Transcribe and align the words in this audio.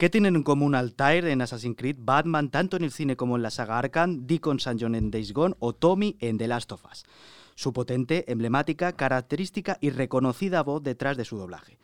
¿Qué 0.00 0.08
tienen 0.08 0.34
en 0.34 0.42
común 0.42 0.74
Altair 0.74 1.26
en 1.26 1.42
Assassin's 1.42 1.76
Creed, 1.76 1.96
Batman 1.98 2.48
tanto 2.48 2.78
en 2.78 2.84
el 2.84 2.90
cine 2.90 3.16
como 3.16 3.36
en 3.36 3.42
la 3.42 3.50
saga 3.50 3.78
Arkham, 3.78 4.26
Deacon 4.26 4.56
St. 4.56 4.78
John 4.80 4.94
en 4.94 5.10
Days 5.10 5.34
Gone 5.34 5.56
o 5.58 5.74
Tommy 5.74 6.16
en 6.20 6.38
The 6.38 6.48
Last 6.48 6.72
of 6.72 6.86
Us? 6.90 7.04
Su 7.54 7.74
potente, 7.74 8.24
emblemática, 8.32 8.96
característica 8.96 9.76
y 9.78 9.90
reconocida 9.90 10.62
voz 10.62 10.82
detrás 10.82 11.18
de 11.18 11.26
su 11.26 11.36
doblaje. 11.36 11.78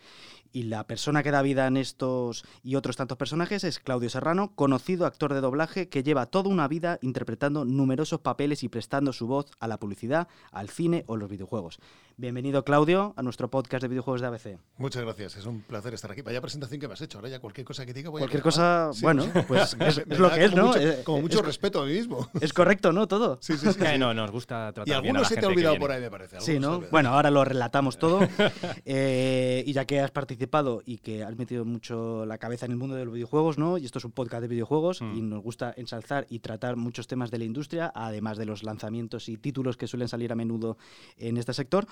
Y 0.52 0.64
la 0.64 0.86
persona 0.86 1.22
que 1.22 1.30
da 1.30 1.42
vida 1.42 1.66
en 1.66 1.76
estos 1.76 2.44
y 2.62 2.76
otros 2.76 2.96
tantos 2.96 3.18
personajes 3.18 3.64
es 3.64 3.78
Claudio 3.78 4.08
Serrano, 4.10 4.52
conocido 4.54 5.04
actor 5.06 5.34
de 5.34 5.40
doblaje 5.40 5.88
que 5.88 6.02
lleva 6.02 6.26
toda 6.26 6.48
una 6.48 6.66
vida 6.68 6.98
interpretando 7.02 7.64
numerosos 7.64 8.20
papeles 8.20 8.62
y 8.62 8.68
prestando 8.68 9.12
su 9.12 9.26
voz 9.26 9.46
a 9.60 9.68
la 9.68 9.78
publicidad, 9.78 10.28
al 10.52 10.68
cine 10.70 11.04
o 11.08 11.16
los 11.16 11.28
videojuegos. 11.28 11.78
Bienvenido, 12.18 12.64
Claudio, 12.64 13.12
a 13.16 13.22
nuestro 13.22 13.50
podcast 13.50 13.82
de 13.82 13.88
videojuegos 13.88 14.22
de 14.22 14.26
ABC. 14.28 14.58
Muchas 14.78 15.02
gracias, 15.02 15.36
es 15.36 15.44
un 15.44 15.60
placer 15.60 15.92
estar 15.92 16.10
aquí. 16.10 16.22
Vaya 16.22 16.40
presentación 16.40 16.80
que 16.80 16.88
me 16.88 16.94
has 16.94 17.00
hecho. 17.02 17.18
Ahora 17.18 17.28
ya 17.28 17.40
cualquier 17.40 17.66
cosa 17.66 17.84
que 17.84 17.92
diga 17.92 18.08
voy 18.08 18.20
Cualquier 18.20 18.40
a 18.40 18.42
cosa, 18.44 18.90
Sí, 18.94 19.02
bueno, 19.02 19.26
pues 19.46 19.76
Me- 19.76 19.88
es, 19.88 20.06
me 20.06 20.14
es 20.14 20.18
lo 20.18 20.30
que 20.32 20.44
es, 20.44 20.54
¿no? 20.54 20.68
mucho- 20.68 20.80
como 21.04 21.18
es- 21.18 21.22
mucho 21.24 21.42
respeto 21.42 21.82
a 21.82 21.86
mí 21.86 21.92
mismo. 21.92 22.26
Es 22.40 22.52
correcto, 22.54 22.92
¿no? 22.92 23.06
Todo. 23.06 23.38
Sí, 23.42 23.58
sí, 23.58 23.70
sí. 23.70 23.78
Que 23.78 23.92
sí. 23.92 23.98
no, 23.98 24.14
nos 24.14 24.30
gusta 24.30 24.72
tratar 24.72 24.86
Y 24.86 24.90
bien 24.90 24.94
a 24.94 24.98
alguno 25.00 25.20
la 25.20 25.28
se 25.28 25.36
te 25.36 25.44
ha 25.44 25.48
olvidado 25.48 25.76
por 25.78 25.90
ahí, 25.92 26.00
me 26.00 26.10
parece. 26.10 26.40
Sí, 26.40 26.58
¿no? 26.58 26.80
Bueno, 26.90 27.10
ahora 27.10 27.30
lo 27.30 27.44
relatamos 27.44 27.98
todo. 27.98 28.20
Eh, 28.84 29.64
y 29.66 29.72
ya 29.72 29.84
que 29.84 30.00
has 30.00 30.10
participado 30.10 30.35
y 30.84 30.98
que 30.98 31.22
has 31.24 31.36
metido 31.36 31.64
mucho 31.64 32.24
la 32.26 32.38
cabeza 32.38 32.66
en 32.66 32.72
el 32.72 32.78
mundo 32.78 32.94
de 32.94 33.04
los 33.04 33.14
videojuegos, 33.14 33.58
¿no? 33.58 33.78
Y 33.78 33.84
esto 33.84 33.98
es 33.98 34.04
un 34.04 34.12
podcast 34.12 34.42
de 34.42 34.48
videojuegos 34.48 35.00
Mm. 35.00 35.16
y 35.16 35.22
nos 35.22 35.42
gusta 35.42 35.74
ensalzar 35.76 36.26
y 36.30 36.38
tratar 36.40 36.76
muchos 36.76 37.06
temas 37.06 37.30
de 37.30 37.38
la 37.38 37.44
industria, 37.44 37.92
además 37.94 38.38
de 38.38 38.46
los 38.46 38.62
lanzamientos 38.62 39.28
y 39.28 39.36
títulos 39.36 39.76
que 39.76 39.86
suelen 39.86 40.08
salir 40.08 40.32
a 40.32 40.34
menudo 40.34 40.76
en 41.18 41.36
este 41.36 41.52
sector. 41.52 41.86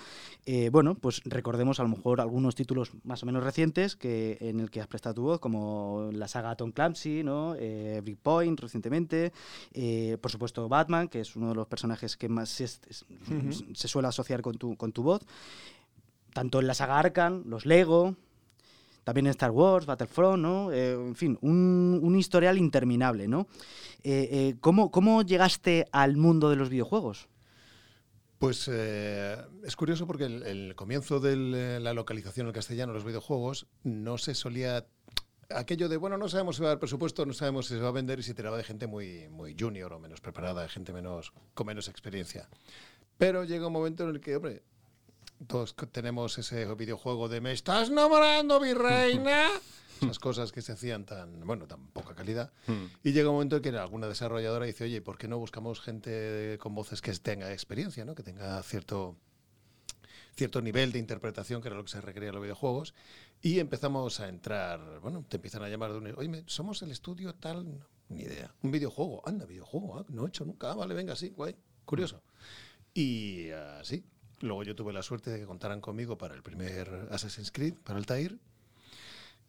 Eh, 0.45 0.69
bueno, 0.71 0.95
pues 0.95 1.21
recordemos 1.25 1.79
a 1.79 1.83
lo 1.83 1.89
mejor 1.89 2.21
algunos 2.21 2.55
títulos 2.55 2.91
más 3.03 3.23
o 3.23 3.25
menos 3.25 3.43
recientes 3.43 3.95
que, 3.95 4.37
en 4.41 4.59
el 4.59 4.69
que 4.69 4.81
has 4.81 4.87
prestado 4.87 5.15
tu 5.15 5.21
voz, 5.23 5.39
como 5.39 6.09
la 6.11 6.27
saga 6.27 6.55
Tom 6.55 6.71
Clancy, 6.71 7.23
¿no? 7.23 7.55
Eh, 7.57 8.01
Breakpoint 8.03 8.59
recientemente, 8.59 9.31
eh, 9.73 10.17
por 10.21 10.31
supuesto 10.31 10.67
Batman, 10.69 11.07
que 11.07 11.21
es 11.21 11.35
uno 11.35 11.49
de 11.49 11.55
los 11.55 11.67
personajes 11.67 12.17
que 12.17 12.29
más 12.29 12.49
se, 12.49 12.67
se 12.67 13.87
suele 13.87 14.07
asociar 14.07 14.41
con 14.41 14.57
tu, 14.57 14.75
con 14.75 14.91
tu 14.91 15.03
voz 15.03 15.21
tanto 16.33 16.59
en 16.59 16.67
la 16.67 16.73
saga 16.73 16.99
Arkham, 16.99 17.43
los 17.45 17.65
Lego, 17.65 18.17
también 19.05 19.27
Star 19.27 19.51
Wars, 19.51 19.85
Battlefront, 19.85 20.41
¿no? 20.41 20.73
Eh, 20.73 20.93
en 20.93 21.15
fin, 21.15 21.37
un, 21.41 22.15
historial 22.17 22.57
interminable, 22.57 23.27
¿no? 23.27 23.47
Eh, 24.03 24.27
eh, 24.31 24.55
¿cómo, 24.59 24.91
¿Cómo 24.91 25.21
llegaste 25.21 25.85
al 25.91 26.17
mundo 26.17 26.49
de 26.49 26.55
los 26.55 26.69
videojuegos? 26.69 27.29
Pues 28.39 28.67
eh, 28.71 29.37
es 29.63 29.75
curioso 29.75 30.07
porque 30.07 30.25
el, 30.25 30.75
comienzo 30.75 31.19
de 31.19 31.79
la 31.79 31.93
localización 31.93 32.47
en 32.47 32.53
castellano 32.53 32.93
de 32.93 32.97
los 32.97 33.05
videojuegos 33.05 33.67
no 33.83 34.17
se 34.17 34.33
solía. 34.33 34.85
Aquello 35.51 35.87
de, 35.87 35.97
bueno, 35.97 36.17
no 36.17 36.27
sabemos 36.27 36.55
si 36.55 36.63
va 36.63 36.69
a 36.69 36.71
haber 36.71 36.79
presupuesto, 36.79 37.27
no 37.27 37.33
sabemos 37.33 37.67
si 37.67 37.75
se 37.75 37.79
va 37.79 37.89
a 37.89 37.91
vender 37.91 38.17
y 38.17 38.23
se 38.23 38.33
tiraba 38.33 38.57
de 38.57 38.63
gente 38.63 38.87
muy, 38.87 39.29
muy 39.29 39.55
junior 39.57 39.93
o 39.93 39.99
menos 39.99 40.19
preparada, 40.19 40.67
gente 40.67 40.91
menos, 40.91 41.31
con 41.53 41.67
menos 41.67 41.87
experiencia. 41.87 42.49
Pero 43.19 43.43
llega 43.43 43.67
un 43.67 43.73
momento 43.73 44.03
en 44.03 44.15
el 44.15 44.19
que, 44.19 44.35
hombre, 44.35 44.63
todos 45.47 45.75
tenemos 45.91 46.37
ese 46.37 46.65
videojuego 46.75 47.27
de 47.29 47.41
¿Me 47.41 47.51
estás 47.51 47.89
enamorando, 47.89 48.59
mi 48.59 48.73
reina? 48.73 49.47
Esas 50.01 50.19
cosas 50.19 50.51
que 50.51 50.61
se 50.61 50.73
hacían 50.73 51.05
tan, 51.05 51.45
bueno, 51.45 51.67
tan 51.67 51.87
poca 51.87 52.15
calidad. 52.15 52.51
Mm. 52.67 52.85
Y 53.03 53.11
llega 53.13 53.29
un 53.29 53.35
momento 53.35 53.57
en 53.57 53.61
que 53.61 53.69
alguna 53.69 54.07
desarrolladora 54.07 54.65
dice, 54.65 54.83
oye, 54.83 55.01
¿por 55.01 55.17
qué 55.17 55.27
no 55.27 55.37
buscamos 55.37 55.79
gente 55.79 56.57
con 56.59 56.75
voces 56.75 57.01
que 57.01 57.13
tenga 57.13 57.51
experiencia, 57.53 58.03
¿no? 58.03 58.13
que 58.13 58.23
tenga 58.23 58.61
cierto, 58.63 59.15
cierto 60.35 60.61
nivel 60.61 60.91
de 60.91 60.99
interpretación, 60.99 61.61
que 61.61 61.69
era 61.69 61.77
lo 61.77 61.83
que 61.85 61.91
se 61.91 62.01
requería 62.01 62.29
en 62.29 62.35
los 62.35 62.43
videojuegos? 62.43 62.93
Y 63.41 63.59
empezamos 63.59 64.19
a 64.19 64.27
entrar, 64.27 64.99
bueno, 64.99 65.25
te 65.29 65.37
empiezan 65.37 65.63
a 65.63 65.69
llamar 65.69 65.93
de 65.93 65.97
un, 65.97 66.13
oye, 66.17 66.43
somos 66.45 66.81
el 66.81 66.91
estudio 66.91 67.33
tal, 67.35 67.65
No, 67.65 67.87
ni 68.09 68.23
idea. 68.23 68.53
Un 68.63 68.71
videojuego, 68.71 69.21
anda, 69.25 69.45
videojuego, 69.45 69.99
ah, 69.99 70.05
no 70.09 70.25
he 70.25 70.27
hecho 70.27 70.45
nunca, 70.45 70.71
ah, 70.71 70.75
vale, 70.75 70.93
venga, 70.93 71.15
sí, 71.15 71.29
guay, 71.29 71.55
curioso. 71.85 72.21
Y 72.93 73.49
así. 73.51 74.03
Luego 74.41 74.63
yo 74.63 74.75
tuve 74.75 74.91
la 74.93 75.01
suerte 75.01 75.29
de 75.31 75.39
que 75.39 75.45
contaran 75.45 75.81
conmigo 75.81 76.17
para 76.17 76.35
el 76.35 76.43
primer 76.43 77.07
Assassin's 77.11 77.51
Creed, 77.51 77.75
para 77.83 77.97
el 77.99 78.05
Tair, 78.05 78.37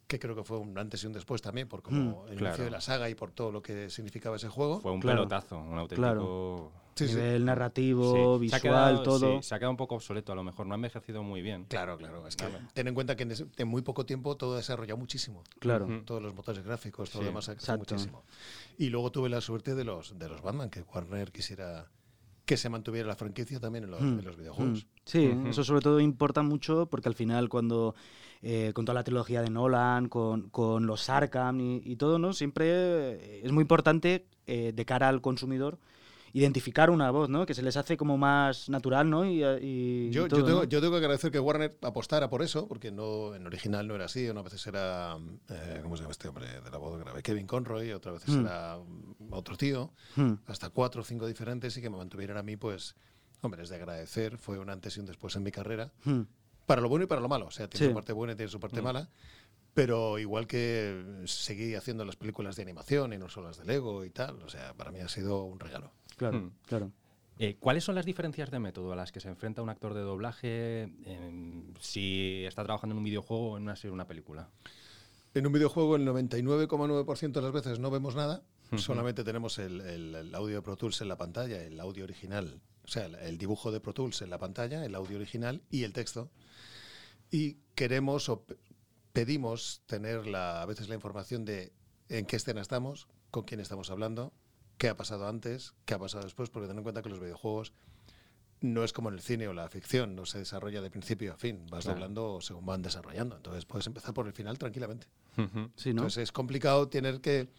que 0.07 0.19
creo 0.19 0.35
que 0.35 0.43
fue 0.43 0.57
un 0.57 0.77
antes 0.77 1.03
y 1.03 1.07
un 1.07 1.13
después 1.13 1.41
también, 1.41 1.67
por 1.67 1.81
como 1.81 2.25
el 2.27 2.37
claro. 2.37 2.47
inicio 2.55 2.63
de 2.65 2.71
la 2.71 2.79
saga 2.81 3.09
y 3.09 3.15
por 3.15 3.31
todo 3.31 3.51
lo 3.51 3.61
que 3.61 3.89
significaba 3.89 4.37
ese 4.37 4.47
juego. 4.47 4.79
Fue 4.79 4.91
un 4.91 5.01
Claro. 5.01 5.17
pelotazo, 5.27 5.57
un 5.57 5.77
auténtico... 5.77 5.95
Claro. 6.01 6.71
Sí, 6.95 7.07
sí. 7.09 7.13
Nivel 7.13 7.45
narrativo, 7.45 8.11
Sí. 8.39 8.49
Se 8.49 8.55
ha 8.55 8.59
visual, 8.59 8.61
quedado- 8.61 9.03
todo. 9.03 9.37
sí, 9.41 9.47
se 9.47 9.53
ha 9.53 9.59
quedado 9.59 9.69
un 9.71 9.77
poco 9.77 9.93
obsoleto, 9.95 10.31
a 10.31 10.35
lo 10.35 10.43
mejor 10.43 10.65
no 10.65 10.73
ha 10.73 10.77
envejecido 10.77 11.21
muy 11.21 11.43
bien. 11.43 11.65
Claro, 11.65 11.95
claro. 11.95 12.25
Es 12.27 12.35
que 12.35 12.45
ten 12.73 12.87
en 12.87 12.95
cuenta 12.95 13.15
que 13.15 13.21
en, 13.23 13.31
ese- 13.31 13.45
en 13.57 13.67
muy 13.67 13.83
poco 13.83 14.03
tiempo 14.07 14.35
todo 14.35 14.53
ha 14.53 14.57
desarrollado 14.57 14.97
muchísimo. 14.97 15.43
Claro. 15.59 15.87
Todos 16.05 16.23
los 16.23 16.33
motores 16.33 16.63
gráficos, 16.63 17.11
todo 17.11 17.19
Sí, 17.21 17.25
lo 17.25 17.31
demás 17.31 17.49
ha 17.49 17.55
crecido 17.55 17.77
muchísimo. 17.77 18.23
Y 18.79 18.89
luego 18.89 19.11
tuve 19.11 19.29
la 19.29 19.41
suerte 19.41 19.75
de 19.75 19.83
los, 19.83 20.17
de 20.17 20.27
los 20.27 20.41
Batman, 20.41 20.71
que 20.71 20.81
Warner 20.81 21.31
quisiera 21.31 21.85
que 22.47 22.57
se 22.57 22.69
mantuviera 22.69 23.07
la 23.07 23.15
franquicia 23.15 23.59
también 23.59 23.83
en 23.83 23.91
los, 23.91 24.01
Mm, 24.01 24.19
en 24.19 24.25
los 24.25 24.37
videojuegos. 24.37 24.85
Mm, 24.85 24.87
Sí, 25.05 25.27
Ujú. 25.27 25.47
eso 25.49 25.63
sobre 25.63 25.81
todo 25.81 25.99
importa 25.99 26.41
mucho 26.41 26.87
porque 26.87 27.07
al 27.09 27.13
final 27.15 27.47
cuando 27.49 27.93
eh, 28.41 28.71
con 28.73 28.85
toda 28.85 28.93
la 28.95 29.03
trilogía 29.03 29.41
de 29.41 29.49
Nolan, 29.49 30.09
con, 30.09 30.49
con 30.49 30.85
los 30.87 31.09
Arkham 31.09 31.59
y, 31.59 31.81
y 31.83 31.95
todo, 31.97 32.19
¿no? 32.19 32.33
Siempre 32.33 32.67
eh, 32.69 33.41
es 33.43 33.51
muy 33.51 33.61
importante 33.61 34.25
eh, 34.47 34.71
de 34.73 34.85
cara 34.85 35.09
al 35.09 35.21
consumidor 35.21 35.77
identificar 36.37 36.89
una 36.89 37.09
voz, 37.11 37.29
¿no? 37.29 37.45
Que 37.45 37.53
se 37.53 37.61
les 37.63 37.77
hace 37.77 37.97
como 37.97 38.17
más 38.17 38.69
natural, 38.69 39.09
¿no? 39.09 39.25
Y, 39.25 39.43
y- 39.43 40.07
y 40.07 40.11
Yo, 40.11 40.27
tengo, 40.27 40.47
¿no? 40.49 40.63
yo 40.65 40.79
tengo 40.79 40.91
que 40.93 40.97
agradecer 40.99 41.31
que 41.31 41.39
Warner 41.39 41.77
apostara 41.81 42.29
por 42.29 42.41
eso, 42.41 42.67
porque 42.67 42.91
no 42.91 43.33
en 43.35 43.45
original 43.47 43.87
no 43.87 43.95
era 43.95 44.05
así. 44.05 44.29
Una 44.29 44.41
vez 44.43 44.67
era, 44.67 45.17
eh, 45.49 45.79
¿cómo 45.81 45.95
se 45.97 46.03
llama 46.03 46.11
este 46.11 46.27
hombre 46.27 46.47
de 46.61 46.69
la 46.71 46.77
voz 46.77 46.99
grave? 46.99 47.23
Kevin 47.23 47.47
Conroy, 47.47 47.91
otra 47.91 48.11
vez 48.11 48.27
Mm. 48.27 48.41
era 48.45 48.77
otro 49.31 49.57
tío, 49.57 49.91
Hmm, 50.15 50.33
hasta 50.45 50.69
cuatro 50.69 51.01
o 51.01 51.03
cinco 51.05 51.25
diferentes 51.27 51.75
y 51.77 51.81
que 51.81 51.89
me 51.89 51.97
mantuvieran 51.97 52.37
a 52.37 52.43
mí, 52.43 52.55
pues, 52.57 52.95
hombre, 53.41 53.63
es 53.63 53.69
de 53.69 53.75
agradecer. 53.77 54.37
Fue 54.37 54.59
un 54.59 54.69
antes 54.69 54.95
y 54.97 54.99
un 54.99 55.05
después 55.05 55.35
en 55.35 55.43
mi 55.43 55.51
carrera, 55.51 55.91
hmm. 56.05 56.21
para 56.65 56.81
lo 56.81 56.89
bueno 56.89 57.05
y 57.05 57.07
para 57.07 57.21
lo 57.21 57.27
malo. 57.29 57.47
O 57.47 57.51
sea, 57.51 57.67
tiene 57.67 57.85
Sí. 57.87 57.89
su 57.91 57.95
parte 57.95 58.13
buena 58.13 58.33
y 58.33 58.35
tiene 58.35 58.51
su 58.51 58.59
parte 58.59 58.81
mala. 58.81 59.09
Pero 59.73 60.17
igual 60.17 60.47
que 60.47 61.21
seguí 61.25 61.75
haciendo 61.75 62.03
las 62.03 62.15
películas 62.15 62.55
de 62.55 62.63
animación 62.63 63.13
y 63.13 63.17
no 63.19 63.29
solo 63.29 63.47
las 63.49 63.57
de 63.59 63.65
Lego 63.65 64.03
y 64.05 64.09
tal, 64.09 64.41
o 64.41 64.49
sea, 64.49 64.73
para 64.73 64.91
mí 64.91 64.99
ha 65.01 65.07
sido 65.07 65.43
un 65.43 65.59
regalo. 65.59 65.91
Claro, 66.17 66.39
Hmm. 66.39 66.51
claro. 66.65 66.91
Eh, 67.39 67.55
¿Cuáles 67.59 67.83
son 67.83 67.93
las 67.95 68.05
diferencias 68.05 68.49
de 68.49 68.57
método 68.59 68.91
a 68.93 68.95
las 68.95 69.11
que 69.11 69.19
se 69.19 69.29
enfrenta 69.29 69.61
un 69.61 69.69
actor 69.69 69.93
de 69.93 70.01
doblaje 70.01 70.81
en- 71.05 71.73
si 71.79 72.43
está 72.45 72.63
trabajando 72.63 72.93
en 72.93 72.97
un 72.97 73.03
videojuego 73.03 73.51
o 73.51 73.57
en 73.57 73.63
una 73.63 73.75
serie 73.75 73.91
o 73.91 73.93
una 73.93 74.07
película? 74.07 74.49
En 75.35 75.45
un 75.45 75.53
videojuego 75.53 75.95
el 75.95 76.03
99,9% 76.05 77.39
de 77.39 77.41
las 77.45 77.51
veces 77.53 77.79
no 77.79 77.91
vemos 77.91 78.15
nada, 78.15 78.43
solamente 78.79 79.23
tenemos 79.23 79.59
el, 79.59 79.81
el- 79.81 80.15
el 80.15 80.35
audio 80.35 80.55
de 80.55 80.61
Pro 80.63 80.75
Tools 80.77 80.99
en 81.01 81.09
la 81.09 81.17
pantalla, 81.17 81.63
el 81.63 81.79
audio 81.79 82.03
original, 82.05 82.59
o 82.83 82.87
sea, 82.87 83.05
el, 83.05 83.15
el 83.15 83.37
dibujo 83.37 83.71
de 83.71 83.79
Pro 83.79 83.93
Tools 83.93 84.21
en 84.23 84.31
la 84.31 84.39
pantalla, 84.39 84.83
el 84.83 84.95
audio 84.95 85.17
original 85.17 85.61
y 85.69 85.83
el 85.83 85.93
texto. 85.93 86.31
Y 87.29 87.57
queremos 87.75 88.29
o 88.29 88.41
pe- 88.45 88.57
pedimos 89.13 89.83
tener 89.85 90.25
la, 90.27 90.61
a 90.61 90.65
veces 90.65 90.89
la 90.89 90.95
información 90.95 91.45
de 91.45 91.71
en 92.09 92.25
qué 92.25 92.37
escena 92.37 92.61
estamos, 92.61 93.07
con 93.29 93.43
quién 93.43 93.59
estamos 93.59 93.91
hablando, 93.91 94.33
qué 94.77 94.89
ha 94.89 94.97
pasado 94.97 95.27
antes, 95.27 95.73
qué 95.85 95.93
ha 95.95 95.99
pasado 95.99 96.23
después, 96.23 96.49
porque 96.49 96.67
ten 96.67 96.77
en 96.77 96.83
cuenta 96.83 97.01
que 97.01 97.09
los 97.09 97.19
videojuegos 97.19 97.73
no 98.61 98.83
es 98.83 98.91
como 98.91 99.09
en 99.09 99.15
el 99.15 99.21
cine 99.21 99.47
o 99.47 99.53
la 99.53 99.69
ficción, 99.69 100.15
no 100.15 100.25
se 100.25 100.39
desarrolla 100.39 100.81
de 100.81 100.89
principio 100.89 101.33
a 101.33 101.37
fin, 101.37 101.65
vas 101.69 101.83
Claro. 101.85 101.99
doblando 101.99 102.41
según 102.41 102.65
van 102.65 102.81
desarrollando. 102.81 103.35
Entonces 103.35 103.65
puedes 103.65 103.85
empezar 103.85 104.13
por 104.13 104.25
el 104.27 104.33
final 104.33 104.57
tranquilamente. 104.57 105.07
Ujú. 105.37 105.69
Sí, 105.75 105.93
¿no? 105.93 106.01
Entonces 106.01 106.23
es 106.23 106.31
complicado 106.31 106.87
tener 106.89 107.21
que 107.21 107.49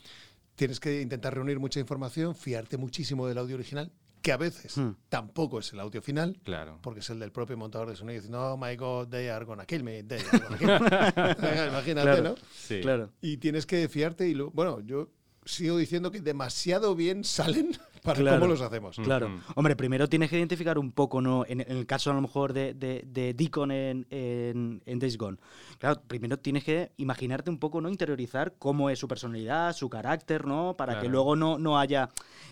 tienes 0.56 0.80
que 0.80 1.00
intentar 1.00 1.34
reunir 1.34 1.60
mucha 1.60 1.78
información, 1.78 2.34
fiarte 2.34 2.76
muchísimo 2.76 3.28
del 3.28 3.38
audio 3.38 3.54
original, 3.54 3.92
que 4.22 4.32
a 4.32 4.36
veces 4.36 4.76
Hmm. 4.76 4.94
tampoco 5.08 5.60
es 5.60 5.72
el 5.72 5.78
audio 5.78 6.02
final, 6.02 6.40
Claro. 6.42 6.80
porque 6.82 6.98
es 6.98 7.08
el 7.10 7.20
del 7.20 7.30
propio 7.30 7.56
montador 7.56 7.88
de 7.88 7.94
sonido 7.94 8.14
diciendo, 8.14 8.42
oh 8.54 8.56
my 8.56 8.74
god, 8.74 9.06
they 9.06 9.28
are 9.28 9.44
gonna 9.44 9.64
kill 9.66 9.84
me, 9.84 10.02
they 10.02 10.18
are 10.18 10.38
gonna 10.40 10.58
kill 10.58 10.66
me". 10.66 10.78
Imagínate, 11.68 12.02
Claro. 12.10 12.22
¿no? 12.24 12.34
Sí. 12.52 12.80
Claro. 12.80 13.10
Y 13.20 13.36
tienes 13.36 13.66
que 13.66 13.88
fiarte 13.88 14.28
y 14.28 14.34
lo, 14.34 14.50
bueno, 14.50 14.80
yo 14.80 15.10
sigo 15.48 15.76
diciendo 15.78 16.10
que 16.10 16.20
demasiado 16.20 16.94
bien 16.94 17.24
salen 17.24 17.70
para 18.02 18.20
Claro. 18.20 18.38
cómo 18.40 18.52
los 18.52 18.60
hacemos. 18.60 18.96
Claro. 18.96 19.26
Ujú. 19.26 19.52
Hombre, 19.56 19.74
primero 19.76 20.08
tienes 20.08 20.30
que 20.30 20.36
identificar 20.38 20.78
un 20.78 20.92
poco, 20.92 21.20
¿no? 21.20 21.44
En, 21.46 21.60
en 21.60 21.76
el 21.76 21.86
caso 21.86 22.10
a 22.10 22.14
lo 22.14 22.20
mejor 22.20 22.52
de, 22.52 22.74
de, 22.74 23.02
de 23.06 23.34
Deacon 23.34 23.70
en, 23.70 24.06
en, 24.10 24.82
en 24.86 24.98
Days 24.98 25.18
Gone. 25.18 25.38
Claro, 25.78 26.00
primero 26.06 26.38
tienes 26.38 26.64
que 26.64 26.92
imaginarte 26.98 27.50
un 27.50 27.58
poco, 27.58 27.80
¿no? 27.80 27.88
Interiorizar 27.88 28.54
cómo 28.58 28.88
es 28.90 28.98
su 28.98 29.08
personalidad, 29.08 29.74
su 29.74 29.88
carácter, 29.90 30.46
¿no? 30.46 30.76
Para 30.76 31.00
que 31.00 31.08
luego 31.08 31.34
no, 31.36 31.58
no 31.58 31.78
haya 31.78 32.08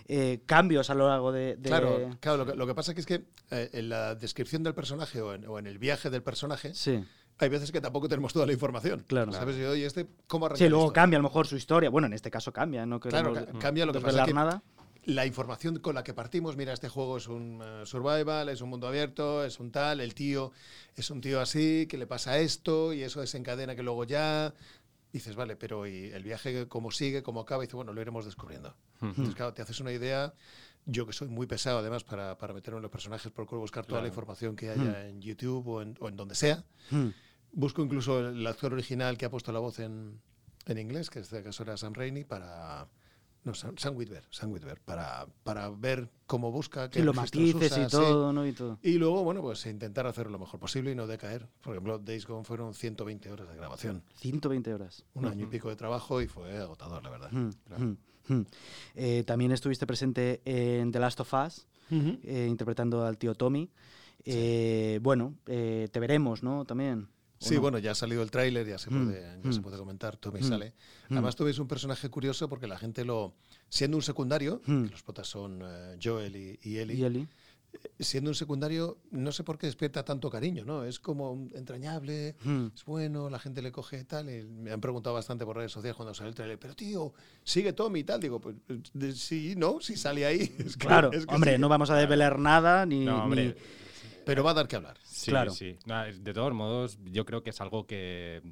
eh, 0.08 0.40
cambios 0.46 0.90
a 0.90 0.94
lo 0.94 1.08
largo 1.08 1.32
de. 1.32 1.56
de- 1.56 1.68
Claro, 1.68 2.10
claro 2.20 2.38
lo, 2.38 2.46
que, 2.46 2.56
lo 2.56 2.66
que 2.66 2.74
pasa 2.74 2.94
que 2.94 3.00
es 3.00 3.06
que 3.06 3.24
eh, 3.50 3.70
en 3.72 3.88
la 3.88 4.14
descripción 4.14 4.62
del 4.62 4.74
personaje 4.74 5.20
o 5.20 5.34
en, 5.34 5.46
o 5.46 5.58
en 5.58 5.66
el 5.66 5.78
viaje 5.78 6.10
del 6.10 6.22
personaje, 6.22 6.74
Sí, 6.74 7.04
hay 7.38 7.48
veces 7.48 7.70
que 7.72 7.80
tampoco 7.80 8.08
tenemos 8.08 8.32
toda 8.32 8.46
la 8.46 8.52
información. 8.52 9.04
Claro. 9.06 9.32
¿Sabes? 9.32 9.56
Y, 9.56 9.64
oye, 9.64 9.86
este, 9.86 10.06
¿cómo 10.26 10.48
sí 10.56 10.68
luego 10.68 10.84
historia? 10.86 11.02
cambia 11.02 11.16
a 11.18 11.22
lo 11.22 11.28
mejor 11.28 11.46
su 11.46 11.56
historia. 11.56 11.90
Bueno, 11.90 12.06
en 12.06 12.12
este 12.14 12.30
caso 12.30 12.52
cambia, 12.52 12.86
no 12.86 12.98
Claro, 13.00 13.32
ca- 13.34 13.46
cambia 13.58 13.84
lo 13.86 13.92
que 13.92 14.00
pasa 14.00 14.24
que 14.24 14.32
nada. 14.34 14.62
la 15.04 15.26
información 15.26 15.78
con 15.80 15.94
la 15.94 16.02
que 16.02 16.14
partimos, 16.14 16.56
mira, 16.56 16.72
este 16.72 16.88
juego 16.88 17.16
es 17.18 17.28
un 17.28 17.60
eh, 17.62 17.82
survival, 17.84 18.48
es 18.48 18.60
un 18.60 18.70
mundo 18.70 18.88
abierto, 18.88 19.44
es 19.44 19.60
un 19.60 19.70
tal, 19.70 20.00
el 20.00 20.14
tío 20.14 20.52
es 20.96 21.10
un 21.10 21.20
tío 21.20 21.40
así, 21.40 21.86
que 21.88 21.98
le 21.98 22.06
pasa 22.06 22.38
esto 22.38 22.92
y 22.92 23.02
eso 23.02 23.20
desencadena 23.20 23.76
que 23.76 23.82
luego 23.82 24.04
ya 24.04 24.52
dices, 25.12 25.36
vale, 25.36 25.56
pero 25.56 25.86
¿y 25.86 26.06
el 26.06 26.22
viaje 26.22 26.66
cómo 26.68 26.90
sigue, 26.90 27.22
cómo 27.22 27.40
acaba? 27.40 27.62
Y 27.62 27.66
dices, 27.66 27.76
bueno, 27.76 27.92
lo 27.92 28.00
iremos 28.00 28.24
descubriendo. 28.24 28.74
Entonces, 29.00 29.34
claro, 29.34 29.52
te 29.54 29.62
haces 29.62 29.78
una 29.80 29.92
idea. 29.92 30.32
Yo 30.88 31.04
que 31.06 31.12
soy 31.12 31.28
muy 31.28 31.46
pesado 31.46 31.78
además 31.78 32.04
para, 32.04 32.38
para 32.38 32.54
meterme 32.54 32.78
en 32.78 32.82
los 32.82 32.90
personajes, 32.92 33.30
procuro 33.32 33.60
buscar 33.60 33.84
toda 33.84 33.96
la 34.00 34.02
Claro. 34.02 34.12
información 34.12 34.56
que 34.56 34.70
haya 34.70 35.08
en 35.08 35.20
YouTube 35.20 35.66
o 35.68 35.82
en, 35.82 35.96
o 36.00 36.08
en 36.08 36.16
donde 36.16 36.34
sea. 36.34 36.62
Hmm. 36.90 37.08
Busco 37.56 37.82
incluso 37.82 38.20
el 38.20 38.46
actor 38.46 38.74
original 38.74 39.16
que 39.16 39.24
ha 39.24 39.30
puesto 39.30 39.50
la 39.50 39.60
voz 39.60 39.78
en, 39.78 40.20
en 40.66 40.78
inglés, 40.78 41.08
que 41.08 41.20
en 41.20 41.22
este 41.24 41.42
caso 41.42 41.62
era 41.62 41.76
Sam 41.78 41.94
Raimi, 41.94 42.22
para... 42.24 42.86
No, 43.44 43.54
Sam, 43.54 43.78
Sam 43.78 43.96
Sam 44.30 44.58
para, 44.84 45.26
para 45.42 45.70
ver 45.70 46.10
cómo 46.26 46.50
busca, 46.52 46.90
qué 46.90 46.98
Y 46.98 47.02
los 47.02 47.16
matices 47.16 47.54
usa, 47.72 47.80
y 47.80 47.84
sí. 47.84 47.90
todo, 47.90 48.32
¿no? 48.32 48.46
Y 48.46 48.52
todo. 48.52 48.78
Y 48.82 48.98
luego, 48.98 49.24
bueno, 49.24 49.40
pues 49.40 49.64
intentar 49.66 50.06
hacerlo 50.06 50.32
lo 50.32 50.38
mejor 50.40 50.60
posible 50.60 50.90
y 50.90 50.94
no 50.94 51.06
decaer. 51.06 51.48
Por 51.62 51.72
ejemplo, 51.72 51.98
Days 51.98 52.26
Gone 52.26 52.44
fueron 52.44 52.74
120 52.74 53.30
horas 53.30 53.48
de 53.48 53.56
grabación, 53.56 54.02
120 54.16 54.74
horas. 54.74 55.04
un 55.14 55.26
año 55.26 55.44
y 55.44 55.46
pico 55.48 55.70
de 55.70 55.76
trabajo 55.76 56.20
y 56.20 56.26
fue 56.26 56.58
agotador, 56.58 57.02
la 57.02 57.10
verdad. 57.10 57.30
Eh, 58.96 59.22
también 59.24 59.52
estuviste 59.52 59.86
presente 59.86 60.42
en 60.44 60.90
The 60.92 60.98
Last 60.98 61.20
of 61.20 61.32
Us, 61.32 61.66
eh, 61.90 62.46
interpretando 62.50 63.06
al 63.06 63.16
tío 63.16 63.34
Tommy. 63.34 63.70
Eh, 64.24 64.98
Bueno, 65.02 65.34
te 65.44 66.00
veremos, 66.00 66.42
¿no? 66.42 66.64
También. 66.64 67.08
¿O 67.40 67.44
Sí, 67.48 67.54
no? 67.56 67.60
bueno, 67.60 67.78
ya 67.78 67.90
ha 67.92 67.94
salido 67.94 68.22
el 68.22 68.30
tráiler, 68.30 68.66
ya, 68.66 68.78
se 68.78 68.90
Mm, 68.90 69.04
puede, 69.06 69.40
ya 69.44 69.52
se 69.52 69.58
mm. 69.60 69.62
puede 69.62 69.78
comentar, 69.78 70.16
Tommy 70.16 70.40
Mm, 70.40 70.44
sale. 70.48 70.72
Además, 71.10 71.36
Tommy 71.36 71.50
es 71.50 71.58
un 71.58 71.68
personaje 71.68 72.08
curioso 72.08 72.48
porque 72.48 72.66
la 72.66 72.78
gente 72.78 73.04
lo... 73.04 73.34
Siendo 73.68 73.96
un 73.96 74.02
secundario, 74.02 74.60
Mm. 74.66 74.84
que 74.84 74.90
los 74.90 75.02
potas 75.02 75.26
son 75.28 75.60
eh, 75.64 75.98
Joel 76.02 76.36
y, 76.36 76.58
y 76.62 76.78
Ellie, 76.78 76.96
¿Y 76.96 77.04
Eli? 77.04 77.28
Siendo 77.98 78.30
un 78.30 78.34
secundario, 78.34 78.98
no 79.10 79.32
sé 79.32 79.44
por 79.44 79.58
qué 79.58 79.66
despierta 79.66 80.04
tanto 80.04 80.30
cariño, 80.30 80.64
¿no? 80.64 80.84
Es 80.84 80.98
como 81.00 81.32
un 81.32 81.50
entrañable, 81.54 82.34
Hmm. 82.44 82.66
es 82.74 82.84
bueno, 82.84 83.28
la 83.30 83.38
gente 83.38 83.62
le 83.62 83.72
coge 83.72 84.04
tal. 84.04 84.28
y 84.30 84.44
me 84.44 84.72
han 84.72 84.80
preguntado 84.80 85.14
bastante 85.14 85.44
por 85.44 85.56
redes 85.56 85.72
sociales 85.72 85.96
cuando 85.96 86.14
sale 86.14 86.30
el 86.30 86.34
trailer, 86.34 86.58
pero 86.58 86.74
tío, 86.74 87.12
sigue 87.44 87.72
Tommy 87.72 88.00
y 88.00 88.04
tal. 88.04 88.20
Digo, 88.20 88.40
pues 88.40 88.56
de- 88.92 89.12
sí, 89.12 89.54
no, 89.56 89.80
si 89.80 89.96
sale 89.96 90.24
ahí. 90.26 90.54
Es 90.58 90.76
que- 90.76 90.86
Claro, 90.86 91.10
es 91.12 91.26
que 91.26 91.34
hombre, 91.34 91.52
sigue. 91.52 91.58
no 91.58 91.68
vamos 91.68 91.90
a 91.90 91.96
desvelar 91.96 92.38
nada 92.38 92.84
ni. 92.86 93.04
No, 93.04 93.24
hombre, 93.24 93.46
ni- 93.48 93.54
Pero 94.24 94.42
va 94.42 94.50
a 94.50 94.54
dar 94.54 94.66
que 94.66 94.74
hablar. 94.76 94.96
Sí, 95.04 95.30
Claro. 95.30 95.52
sí. 95.52 95.76
De 96.20 96.34
todos 96.34 96.52
modos, 96.52 96.98
yo 97.04 97.24
creo 97.24 97.42
que 97.44 97.50
es 97.50 97.60
algo 97.60 97.86
que. 97.86 98.42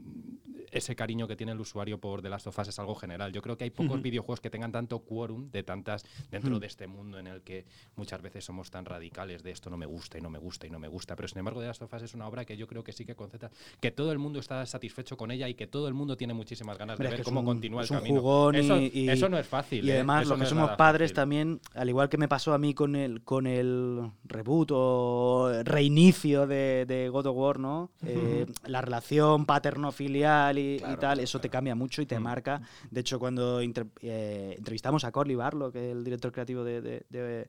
Ese 0.74 0.96
cariño 0.96 1.28
que 1.28 1.36
tiene 1.36 1.52
el 1.52 1.60
usuario 1.60 1.98
por 1.98 2.20
The 2.20 2.28
Last 2.28 2.46
of 2.48 2.58
Us 2.58 2.68
es 2.68 2.78
algo 2.78 2.94
general. 2.96 3.32
Yo 3.32 3.40
creo 3.42 3.56
que 3.56 3.64
hay 3.64 3.70
pocos 3.70 4.02
videojuegos 4.02 4.40
que 4.40 4.50
tengan 4.50 4.72
tanto 4.72 4.98
quórum 5.00 5.50
de 5.50 5.62
tantas. 5.62 6.04
dentro 6.30 6.58
de 6.58 6.66
este 6.66 6.86
mundo 6.86 7.18
en 7.18 7.26
el 7.28 7.42
que 7.42 7.64
muchas 7.96 8.20
veces 8.20 8.44
somos 8.44 8.70
tan 8.70 8.84
radicales 8.84 9.42
de 9.42 9.50
esto 9.52 9.70
no 9.70 9.76
me 9.76 9.86
gusta 9.86 10.18
y 10.18 10.20
no 10.20 10.30
me 10.30 10.38
gusta 10.38 10.66
y 10.66 10.70
no 10.70 10.78
me 10.78 10.88
gusta. 10.88 11.14
Pero 11.16 11.28
sin 11.28 11.38
embargo, 11.38 11.60
The 11.60 11.68
Last 11.68 11.82
of 11.82 11.92
Us 11.94 12.02
es 12.02 12.14
una 12.14 12.26
obra 12.26 12.44
que 12.44 12.56
yo 12.56 12.66
creo 12.66 12.82
que 12.82 12.92
sí 12.92 13.04
que 13.04 13.14
concentra. 13.14 13.50
que 13.80 13.90
todo 13.92 14.10
el 14.12 14.18
mundo 14.18 14.40
está 14.40 14.66
satisfecho 14.66 15.16
con 15.16 15.30
ella 15.30 15.48
y 15.48 15.54
que 15.54 15.66
todo 15.66 15.86
el 15.88 15.94
mundo 15.94 16.16
tiene 16.16 16.34
muchísimas 16.34 16.76
ganas 16.76 16.98
de 16.98 17.08
ver 17.08 17.22
cómo 17.22 17.40
un- 17.40 17.46
continúa 17.46 17.82
el 17.82 17.88
camino. 17.88 18.20
jugón 18.20 18.54
eso, 18.56 18.76
y- 18.80 19.08
eso 19.08 19.28
no 19.28 19.38
es 19.38 19.46
fácil. 19.46 19.84
Y 19.84 19.90
¿eh? 19.90 19.94
además, 19.94 20.22
Eso 20.22 20.30
los 20.30 20.38
no 20.38 20.44
que 20.44 20.48
somos 20.50 20.70
padres 20.76 21.10
fácil. 21.10 21.14
también, 21.16 21.60
al 21.74 21.88
igual 21.88 22.08
que 22.08 22.16
me 22.18 22.26
pasó 22.28 22.52
a 22.52 22.58
mí 22.58 22.74
con 22.74 22.96
el, 22.96 23.22
con 23.22 23.46
el 23.46 24.10
reboot 24.24 24.70
o 24.72 25.52
reinicio 25.62 26.46
de, 26.46 26.84
de 26.86 27.08
God 27.10 27.26
of 27.26 27.36
War, 27.36 27.58
¿no? 27.60 27.90
Eh, 28.04 28.46
la 28.66 28.80
relación 28.80 29.46
paterno-filial 29.46 30.58
y, 30.58 30.63
y 30.72 30.78
Claro, 30.78 30.94
tal, 30.94 31.00
claro, 31.00 31.20
eso 31.22 31.40
te 31.40 31.49
cambia 31.49 31.75
mucho 31.75 32.02
y 32.02 32.06
te 32.06 32.19
marca. 32.19 32.61
De 32.90 33.00
hecho, 33.00 33.19
cuando 33.19 33.62
inter- 33.62 33.87
eh, 34.02 34.55
entrevistamos 34.58 35.05
a 35.05 35.12
Corley 35.12 35.37
Barlow, 35.37 35.70
que 35.72 35.90
es 35.90 35.96
el 35.96 36.05
director 36.05 36.32
creativo 36.32 36.64
de, 36.64 36.81
de, 36.81 37.05
de- 37.11 37.49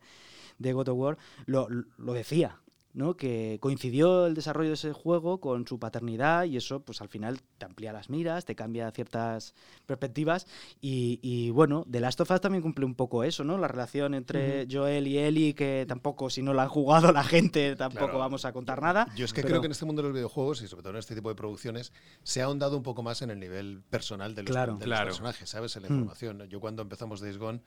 de 0.57 0.73
God 0.73 0.89
of 0.89 0.97
War, 0.97 1.17
lo, 1.45 1.67
lo 1.69 2.13
decía. 2.13 2.57
¿No? 2.95 3.15
que 3.15 3.59
coincidió 3.61 4.25
el 4.25 4.33
desarrollo 4.33 4.69
de 4.69 4.73
ese 4.75 4.93
juego 4.93 5.39
con 5.39 5.67
su 5.67 5.77
paternidad 5.79 6.45
y 6.45 6.57
eso 6.57 6.79
pues 6.81 7.01
al 7.01 7.09
final 7.09 7.39
te 7.57 7.65
amplía 7.65 7.93
las 7.93 8.09
miras, 8.09 8.45
te 8.45 8.55
cambia 8.55 8.89
ciertas 8.91 9.53
perspectivas 9.85 10.47
y, 10.81 11.19
y, 11.21 11.49
bueno, 11.51 11.85
The 11.89 11.99
Last 11.99 12.21
of 12.21 12.31
Us 12.31 12.41
también 12.41 12.61
cumple 12.63 12.85
un 12.85 12.95
poco 12.95 13.23
eso, 13.23 13.43
¿no? 13.43 13.57
La 13.57 13.67
relación 13.67 14.13
entre 14.13 14.67
Joel 14.71 15.07
y 15.07 15.17
Ellie 15.17 15.53
que 15.53 15.85
tampoco 15.87 16.29
si 16.29 16.41
no 16.41 16.53
la 16.53 16.63
han 16.63 16.69
jugado 16.69 17.11
la 17.11 17.23
gente 17.23 17.75
tampoco 17.75 18.05
Claro. 18.05 18.19
vamos 18.19 18.45
a 18.45 18.53
contar 18.53 18.81
nada. 18.81 19.07
Yo 19.15 19.25
es 19.25 19.33
que 19.33 19.41
pero- 19.41 19.49
creo 19.53 19.61
que 19.61 19.65
en 19.67 19.71
este 19.73 19.85
mundo 19.85 20.01
de 20.01 20.07
los 20.09 20.15
videojuegos 20.15 20.61
y 20.61 20.67
sobre 20.67 20.83
todo 20.83 20.93
en 20.93 20.99
este 20.99 21.15
tipo 21.15 21.29
de 21.29 21.35
producciones 21.35 21.91
se 22.23 22.41
ha 22.41 22.45
ahondado 22.45 22.77
un 22.77 22.83
poco 22.83 23.03
más 23.03 23.21
en 23.21 23.29
el 23.29 23.39
nivel 23.39 23.81
personal 23.89 24.33
de 24.35 24.43
los, 24.43 24.51
Claro. 24.51 24.73
de 24.73 24.79
los 24.79 24.85
Claro. 24.85 25.05
personajes, 25.07 25.49
¿sabes? 25.49 25.75
En 25.75 25.83
la 25.83 25.89
Mm. 25.89 25.93
información. 25.93 26.43
Yo 26.49 26.59
cuando 26.59 26.81
empezamos 26.81 27.19
Days 27.19 27.37
Gone, 27.37 27.61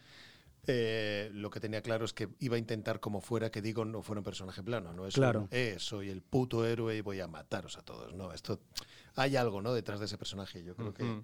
eh, 0.69 1.31
lo 1.33 1.51
que 1.51 1.61
tenía 1.61 1.83
claro 1.83 2.05
es 2.05 2.13
que 2.13 2.29
iba 2.41 2.57
a 2.57 2.59
intentar 2.59 3.01
como 3.01 3.21
fuera 3.21 3.51
que 3.51 3.63
Deacon 3.63 3.91
no 3.91 4.03
fuera 4.03 4.21
un 4.21 4.25
personaje 4.25 4.63
plano, 4.63 4.93
no 4.93 5.07
es 5.07 5.15
Claro. 5.15 5.41
un, 5.43 5.49
eh, 5.51 5.77
soy 5.79 6.11
el 6.11 6.23
puto 6.23 6.65
héroe 6.67 6.97
y 6.97 7.01
voy 7.01 7.21
a 7.21 7.27
mataros 7.27 7.77
a 7.79 7.83
todos, 7.83 8.15
no, 8.15 8.33
esto 8.33 8.61
hay 9.17 9.37
algo, 9.37 9.61
¿no? 9.63 9.73
detrás 9.75 9.99
de 9.99 10.07
ese 10.07 10.17
personaje. 10.19 10.63
Yo 10.63 10.77
creo 10.77 10.95
que. 10.95 11.23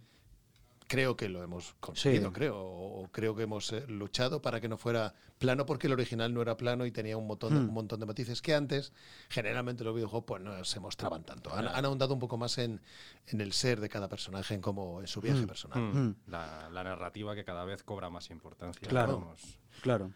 Creo 0.87 1.17
que 1.17 1.29
lo 1.29 1.43
hemos 1.43 1.75
conseguido, 1.81 2.29
Sí. 2.29 2.35
creo, 2.35 2.57
o 2.61 3.09
creo 3.11 3.35
que 3.35 3.45
hemos 3.45 3.73
eh, 3.73 3.85
luchado 3.89 4.43
para 4.43 4.61
que 4.61 4.69
no 4.69 4.77
fuera 4.77 5.15
plano 5.39 5.65
porque 5.67 5.87
el 5.87 5.93
original 5.95 6.33
no 6.33 6.43
era 6.43 6.57
plano 6.57 6.85
y 6.87 6.91
tenía 6.93 7.17
un 7.17 7.27
montón, 7.27 7.55
de, 7.55 7.61
Hmm. 7.61 7.69
un 7.69 7.75
montón 7.75 8.01
de 8.01 8.07
matices 8.07 8.41
que 8.43 8.55
antes 8.55 8.93
generalmente 9.29 9.83
los 9.85 9.95
videojuegos 9.95 10.25
pues 10.27 10.43
no 10.43 10.63
se 10.65 10.81
mostraban 10.81 11.25
tanto. 11.25 11.53
Han, 11.55 11.69
han 11.69 11.85
ahondado 11.85 12.15
un 12.15 12.21
poco 12.21 12.37
más 12.37 12.59
en, 12.59 12.81
en 13.27 13.41
el 13.41 13.53
ser 13.53 13.81
de 13.81 13.89
cada 13.89 14.09
personaje, 14.09 14.55
en 14.55 14.61
cómo 14.61 15.01
en 15.01 15.07
su 15.07 15.21
viaje 15.21 15.47
personal. 15.47 15.81
Mm. 15.81 15.99
Mm. 16.09 16.17
La, 16.29 16.69
la 16.71 16.85
narrativa 16.85 17.35
que 17.35 17.45
cada 17.45 17.65
vez 17.65 17.83
cobra 17.83 18.11
más 18.11 18.31
importancia. 18.31 18.89
Claro. 18.89 19.35
Claro. 19.83 20.13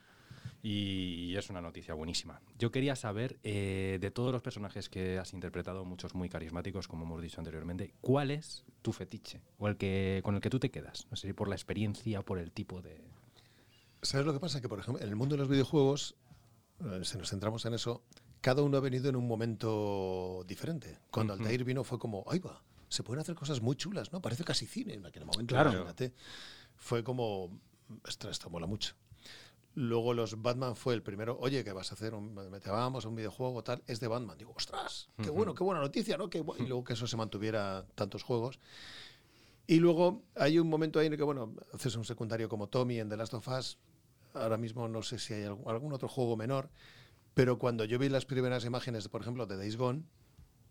Y 0.63 1.37
es 1.37 1.51
una 1.51 1.61
noticia 1.61 1.95
buenísima. 1.95 2.41
Yo 2.59 2.71
quería 2.73 2.97
saber, 2.97 3.39
eh, 3.45 3.99
de 4.01 4.11
todos 4.11 4.33
los 4.33 4.43
personajes 4.43 4.89
que 4.89 5.19
has 5.19 5.33
interpretado, 5.33 5.85
muchos 5.85 6.15
muy 6.15 6.29
carismáticos, 6.29 6.89
como 6.89 7.05
hemos 7.05 7.23
dicho 7.23 7.41
anteriormente, 7.41 7.95
¿cuál 8.01 8.31
es 8.33 8.65
tu 8.83 8.93
fetiche? 8.93 9.41
O 9.59 9.69
el 9.69 9.77
que 9.77 10.21
con 10.25 10.35
el 10.35 10.41
que 10.41 10.51
tú 10.51 10.59
te 10.59 10.71
quedas. 10.71 11.07
No 11.11 11.17
sé 11.17 11.29
si 11.29 11.33
por 11.33 11.49
la 11.49 11.55
experiencia, 11.55 12.23
por 12.23 12.39
el 12.39 12.53
tipo 12.53 12.83
de. 12.83 13.05
¿Sabes 14.03 14.27
lo 14.27 14.33
que 14.33 14.41
pasa? 14.41 14.61
Que, 14.61 14.69
por 14.69 14.79
ejemplo, 14.79 15.03
en 15.03 15.09
el 15.09 15.17
mundo 15.17 15.35
de 15.35 15.41
los 15.41 15.49
videojuegos, 15.49 16.15
eh, 16.81 17.01
si 17.03 17.19
nos 17.19 17.31
centramos 17.31 17.65
en 17.67 17.75
eso, 17.75 18.03
cada 18.41 18.63
uno 18.63 18.77
ha 18.77 18.81
venido 18.81 19.09
en 19.09 19.17
un 19.17 19.27
momento 19.27 20.45
diferente. 20.47 20.99
Cuando 21.11 21.35
Ujú. 21.35 21.43
Altair 21.43 21.65
vino 21.65 21.83
fue 21.85 21.99
como, 21.99 22.25
¡ay 22.29 22.39
va! 22.39 22.63
Se 22.89 23.03
pueden 23.03 23.21
hacer 23.21 23.35
cosas 23.35 23.61
muy 23.61 23.77
chulas, 23.77 24.13
¿no? 24.13 24.23
Parece 24.23 24.45
casi 24.45 24.67
cine 24.67 24.95
en 24.95 25.05
aquel 25.05 25.25
momento. 25.25 25.55
Claro. 25.55 25.71
imagínate. 25.71 26.15
Fue 26.77 27.03
como, 27.03 27.61
esto, 28.07 28.31
esto 28.31 28.49
mola 28.49 28.67
mucho. 28.67 28.95
Luego 29.81 30.13
los 30.13 30.43
Batman 30.43 30.75
fue 30.75 30.95
el 30.95 31.05
primero, 31.05 31.39
oye, 31.41 31.63
¿qué 31.63 31.73
vas 31.73 31.93
a 31.93 31.95
hacer? 31.95 32.13
Un, 32.13 32.35
te 32.61 32.69
vamos 32.69 33.05
a 33.05 33.09
un 33.09 33.15
videojuego 33.15 33.63
tal, 33.63 33.81
es 33.87 34.01
de 34.01 34.09
Batman. 34.09 34.37
Digo, 34.37 34.53
ostras, 34.57 35.09
qué 35.23 35.31
bueno, 35.31 35.55
qué 35.55 35.63
buena 35.63 35.81
noticia, 35.81 36.17
¿no? 36.17 36.29
Qué 36.29 36.45
y 36.59 36.67
luego 36.67 36.83
que 36.83 36.95
eso 36.95 37.07
se 37.07 37.17
mantuviera 37.17 37.87
tantos 37.95 38.25
juegos. 38.25 38.59
Y 39.69 39.77
luego 39.77 40.25
hay 40.35 40.59
un 40.59 40.69
momento 40.69 40.99
ahí 40.99 41.07
en 41.07 41.13
el 41.13 41.17
que, 41.17 41.23
bueno, 41.23 41.55
haces 41.73 41.95
un 41.95 42.05
secundario 42.05 42.49
como 42.49 42.67
Tommy 42.67 42.99
en 42.99 43.09
The 43.09 43.17
Last 43.17 43.35
of 43.35 43.47
Us. 43.47 43.79
Ahora 44.35 44.57
mismo 44.57 44.89
no 44.89 45.01
sé 45.03 45.21
si 45.21 45.35
hay 45.35 45.45
algún, 45.45 45.71
algún 45.71 45.93
otro 45.93 46.09
juego 46.09 46.37
menor, 46.37 46.71
pero 47.35 47.57
cuando 47.61 47.85
yo 47.85 48.01
vi 48.01 48.09
las 48.09 48.25
primeras 48.25 48.65
imágenes, 48.65 49.07
por 49.07 49.21
ejemplo, 49.21 49.47
de 49.47 49.59
Days 49.59 49.77
Gone, 49.77 50.03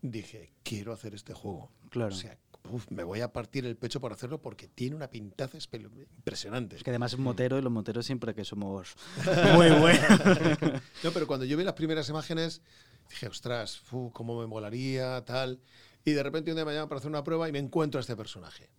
dije, 0.02 0.52
quiero 0.64 0.92
hacer 0.92 1.14
este 1.14 1.32
juego. 1.32 1.70
Claro. 1.88 2.14
O 2.14 2.18
sea, 2.18 2.36
uf, 2.70 2.90
me 2.90 3.04
voy 3.04 3.20
a 3.20 3.32
partir 3.32 3.64
el 3.66 3.76
pecho 3.76 4.00
por 4.00 4.12
hacerlo 4.12 4.40
porque 4.40 4.68
tiene 4.68 4.96
una 4.96 5.08
pintaza 5.08 5.58
impresionante. 5.58 6.76
Es 6.76 6.82
que 6.82 6.90
además 6.90 7.12
es 7.12 7.18
un 7.18 7.24
motero 7.24 7.58
y 7.58 7.62
los 7.62 7.72
moteros 7.72 8.06
siempre 8.06 8.34
que 8.34 8.44
somos 8.44 8.94
muy 9.54 9.70
buenos. 9.70 10.08
No, 11.04 11.12
pero 11.12 11.26
cuando 11.26 11.44
yo 11.44 11.56
vi 11.56 11.64
las 11.64 11.74
primeras 11.74 12.08
imágenes, 12.08 12.60
dije, 13.08 13.28
ostras, 13.28 13.78
fu, 13.78 14.10
cómo 14.12 14.40
me 14.40 14.46
molaría, 14.46 15.24
tal. 15.24 15.60
Y 16.04 16.12
de 16.12 16.22
repente 16.22 16.50
un 16.50 16.56
día 16.56 16.64
me 16.64 16.72
llaman 16.72 16.88
para 16.88 16.98
hacer 16.98 17.10
una 17.10 17.22
prueba 17.22 17.48
y 17.48 17.52
me 17.52 17.58
encuentro 17.58 17.98
a 17.98 18.00
este 18.00 18.16
personaje. 18.16 18.70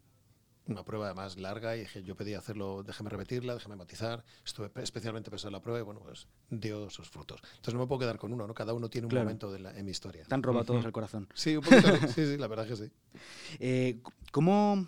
Una 0.69 0.83
prueba 0.85 1.07
además 1.07 1.37
larga 1.37 1.75
y 1.75 1.81
dije, 1.81 2.03
yo 2.03 2.15
pedí 2.15 2.33
hacerlo, 2.35 2.83
déjame 2.83 3.09
repetirla, 3.09 3.55
déjame 3.55 3.75
matizar. 3.75 4.23
Estuve 4.45 4.69
pe- 4.69 4.83
especialmente 4.83 5.31
pesado 5.31 5.49
en 5.49 5.53
la 5.53 5.61
prueba 5.61 5.79
y 5.79 5.83
bueno, 5.83 5.99
pues 6.01 6.27
dio 6.49 6.89
sus 6.89 7.09
frutos. 7.09 7.41
Entonces 7.55 7.73
no 7.73 7.79
me 7.79 7.87
puedo 7.87 7.99
quedar 7.99 8.17
con 8.19 8.31
uno, 8.33 8.45
¿no? 8.47 8.53
Cada 8.53 8.73
uno 8.73 8.89
tiene 8.89 9.05
un 9.07 9.09
Claro. 9.09 9.25
momento 9.25 9.51
de 9.51 9.59
la- 9.59 9.77
en 9.77 9.85
mi 9.85 9.91
historia. 9.91 10.23
Te 10.25 10.35
han 10.35 10.43
robado 10.43 10.65
todos 10.65 10.85
el 10.85 10.91
corazón. 10.91 11.27
Sí, 11.33 11.55
un 11.57 11.63
poquito, 11.63 11.87
sí, 12.15 12.25
sí, 12.25 12.37
la 12.37 12.47
verdad 12.47 12.67
que 12.67 12.75
sí. 12.75 12.91
Eh, 13.59 13.99
¿cómo, 14.31 14.85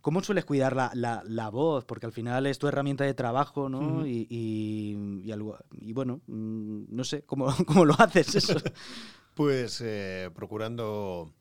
¿Cómo 0.00 0.22
sueles 0.22 0.44
cuidar 0.44 0.74
la, 0.76 0.90
la, 0.94 1.22
la, 1.26 1.50
voz? 1.50 1.84
Porque 1.84 2.06
al 2.06 2.12
final 2.12 2.46
es 2.46 2.58
tu 2.58 2.68
herramienta 2.68 3.04
de 3.04 3.12
trabajo, 3.12 3.68
¿no? 3.68 4.06
y, 4.06 4.26
y, 4.30 5.20
y, 5.24 5.32
algo, 5.32 5.58
y, 5.72 5.92
bueno, 5.92 6.20
mm, 6.26 6.84
no 6.88 7.04
sé, 7.04 7.22
¿cómo, 7.24 7.46
cómo 7.66 7.84
lo 7.84 7.94
haces 8.00 8.34
eso? 8.36 8.54
pues 9.34 9.80
eh, 9.84 10.30
procurando... 10.34 11.32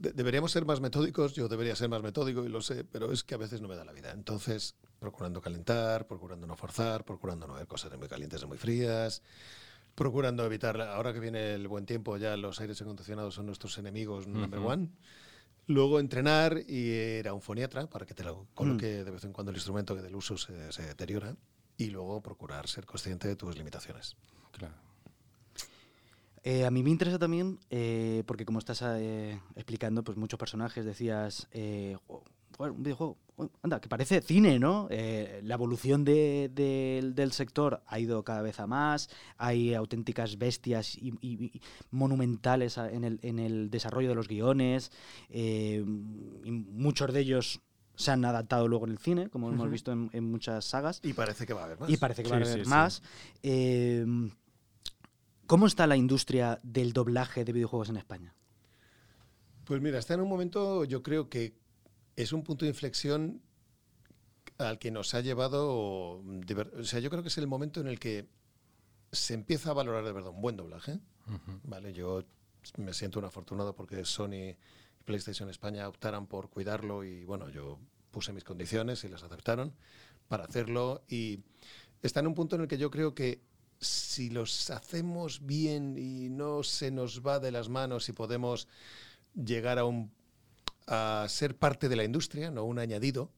De 0.00 0.12
deberíamos 0.12 0.50
ser 0.50 0.64
más 0.64 0.80
metódicos, 0.80 1.34
yo 1.34 1.46
debería 1.46 1.76
ser 1.76 1.90
más 1.90 2.02
metódico 2.02 2.42
y 2.42 2.48
lo 2.48 2.62
sé, 2.62 2.84
pero 2.84 3.12
es 3.12 3.22
que 3.22 3.34
a 3.34 3.38
veces 3.38 3.60
no 3.60 3.68
me 3.68 3.76
da 3.76 3.84
la 3.84 3.92
vida. 3.92 4.12
Entonces, 4.12 4.74
procurando 4.98 5.42
calentar, 5.42 6.06
procurando 6.06 6.46
no 6.46 6.56
forzar, 6.56 7.04
procurando 7.04 7.46
no 7.46 7.52
ver 7.52 7.66
cosas 7.66 7.96
muy 7.98 8.08
calientes 8.08 8.40
de 8.40 8.46
muy 8.46 8.56
frías, 8.56 9.22
procurando 9.94 10.42
evitar, 10.46 10.80
ahora 10.80 11.12
que 11.12 11.20
viene 11.20 11.52
el 11.52 11.68
buen 11.68 11.84
tiempo, 11.84 12.16
ya 12.16 12.34
los 12.38 12.60
aires 12.62 12.80
acondicionados 12.80 13.34
son 13.34 13.44
nuestros 13.44 13.76
enemigos 13.76 14.26
number 14.26 14.60
uh 14.60 14.62
-huh. 14.62 14.72
one. 14.72 14.88
Luego 15.66 16.00
entrenar 16.00 16.62
y 16.66 16.92
ir 17.18 17.28
a 17.28 17.34
un 17.34 17.42
foniatra 17.42 17.86
para 17.86 18.06
que 18.06 18.14
te 18.14 18.24
lo 18.24 18.46
coloque 18.54 19.02
mm. 19.02 19.04
de 19.04 19.10
vez 19.10 19.24
en 19.24 19.34
cuando 19.34 19.50
el 19.50 19.56
instrumento 19.58 19.94
que 19.94 20.00
del 20.00 20.16
uso 20.16 20.38
se, 20.38 20.72
se, 20.72 20.82
deteriora. 20.82 21.36
Y 21.76 21.90
luego 21.90 22.22
procurar 22.22 22.66
ser 22.68 22.86
consciente 22.86 23.28
de 23.28 23.36
tus 23.36 23.56
limitaciones. 23.56 24.16
Claro. 24.52 24.89
Eh, 26.42 26.64
a 26.64 26.70
mí 26.70 26.82
me 26.82 26.90
interesa 26.90 27.18
también, 27.18 27.58
eh, 27.70 28.22
porque 28.26 28.44
como 28.44 28.58
estás 28.58 28.82
eh, 28.82 29.40
explicando, 29.56 30.02
pues 30.02 30.16
muchos 30.16 30.38
personajes 30.38 30.84
decías, 30.84 31.48
eh, 31.52 31.96
un 32.58 32.82
videojuego, 32.82 33.16
anda, 33.62 33.80
que 33.80 33.88
parece 33.88 34.20
cine, 34.20 34.58
¿no? 34.58 34.86
Eh, 34.90 35.40
la 35.44 35.54
evolución 35.54 36.04
de, 36.04 36.50
de, 36.52 37.12
del 37.14 37.32
sector 37.32 37.82
ha 37.86 37.98
ido 37.98 38.22
cada 38.22 38.42
vez 38.42 38.60
a 38.60 38.66
más, 38.66 39.08
hay 39.38 39.74
auténticas 39.74 40.36
bestias 40.36 40.96
y, 40.96 41.12
y, 41.20 41.44
y 41.44 41.60
monumentales 41.90 42.76
en 42.76 43.04
el, 43.04 43.18
en 43.22 43.38
el, 43.38 43.70
desarrollo 43.70 44.08
de 44.10 44.14
los 44.14 44.28
guiones, 44.28 44.92
eh, 45.30 45.82
y 46.44 46.50
muchos 46.50 47.12
de 47.12 47.20
ellos 47.20 47.60
se 47.94 48.10
han 48.10 48.24
adaptado 48.24 48.66
luego 48.66 48.86
en 48.86 48.92
el 48.92 48.98
cine, 48.98 49.28
como 49.28 49.46
uh 49.46 49.50
-huh. 49.50 49.54
hemos 49.54 49.70
visto 49.70 49.92
en, 49.92 50.08
en, 50.12 50.24
muchas 50.24 50.64
sagas. 50.64 51.00
Y 51.02 51.12
parece 51.12 51.46
que 51.46 51.52
va 51.52 51.62
a 51.62 51.64
haber 51.64 51.80
más. 51.80 51.90
Y 51.90 51.96
parece 51.98 52.22
que 52.22 52.28
sí, 52.28 52.32
va 52.32 52.38
a 52.38 52.40
haber 52.42 52.64
sí, 52.64 52.70
más. 52.70 53.02
Sí. 53.42 54.32
¿Cómo 55.50 55.66
está 55.66 55.88
la 55.88 55.96
industria 55.96 56.60
del 56.62 56.92
doblaje 56.92 57.44
de 57.44 57.52
videojuegos 57.52 57.88
en 57.88 57.96
España? 57.96 58.36
Pues 59.64 59.80
mira, 59.80 59.98
está 59.98 60.14
en 60.14 60.20
un 60.20 60.28
momento, 60.28 60.84
yo 60.84 61.02
creo 61.02 61.28
que 61.28 61.56
es 62.14 62.32
un 62.32 62.44
punto 62.44 62.64
de 62.64 62.68
inflexión 62.68 63.42
al 64.58 64.78
que 64.78 64.92
nos 64.92 65.12
ha 65.12 65.22
llevado, 65.22 65.68
o 65.68 66.84
sea, 66.84 67.00
yo 67.00 67.10
creo 67.10 67.22
que 67.22 67.30
es 67.30 67.38
el 67.38 67.48
momento 67.48 67.80
en 67.80 67.88
el 67.88 67.98
que 67.98 68.28
se 69.10 69.34
empieza 69.34 69.70
a 69.70 69.72
valorar 69.72 70.04
de 70.04 70.12
verdad 70.12 70.30
un 70.30 70.40
buen 70.40 70.56
doblaje. 70.56 71.00
Uh 71.26 71.32
-huh. 71.32 71.60
Vale, 71.64 71.92
yo 71.92 72.22
me 72.76 72.94
siento 72.94 73.18
un 73.18 73.24
afortunado 73.24 73.74
porque 73.74 74.04
Sony 74.04 74.50
y 74.50 74.56
PlayStation 75.04 75.50
España 75.50 75.88
optaran 75.88 76.28
por 76.28 76.48
cuidarlo 76.48 77.02
y 77.02 77.24
bueno, 77.24 77.48
yo 77.48 77.80
puse 78.12 78.32
mis 78.32 78.44
condiciones 78.44 79.02
y 79.02 79.08
las 79.08 79.24
aceptaron 79.24 79.74
para 80.28 80.44
hacerlo 80.44 81.02
y 81.08 81.40
está 82.02 82.20
en 82.20 82.28
un 82.28 82.34
punto 82.36 82.54
en 82.54 82.62
el 82.62 82.68
que 82.68 82.78
yo 82.78 82.88
creo 82.92 83.16
que 83.16 83.49
si 83.80 84.30
los 84.30 84.70
hacemos 84.70 85.44
bien 85.46 85.96
y 85.96 86.28
no 86.28 86.62
se 86.62 86.90
nos 86.90 87.26
va 87.26 87.40
de 87.40 87.50
las 87.50 87.68
manos 87.68 88.08
y 88.08 88.12
podemos 88.12 88.68
llegar 89.34 89.78
a 89.78 89.84
un 89.84 90.12
a 90.86 91.24
ser 91.28 91.56
parte 91.56 91.88
de 91.88 91.94
la 91.94 92.04
industria, 92.04 92.50
no 92.50 92.64
un 92.64 92.80
añadido, 92.80 93.30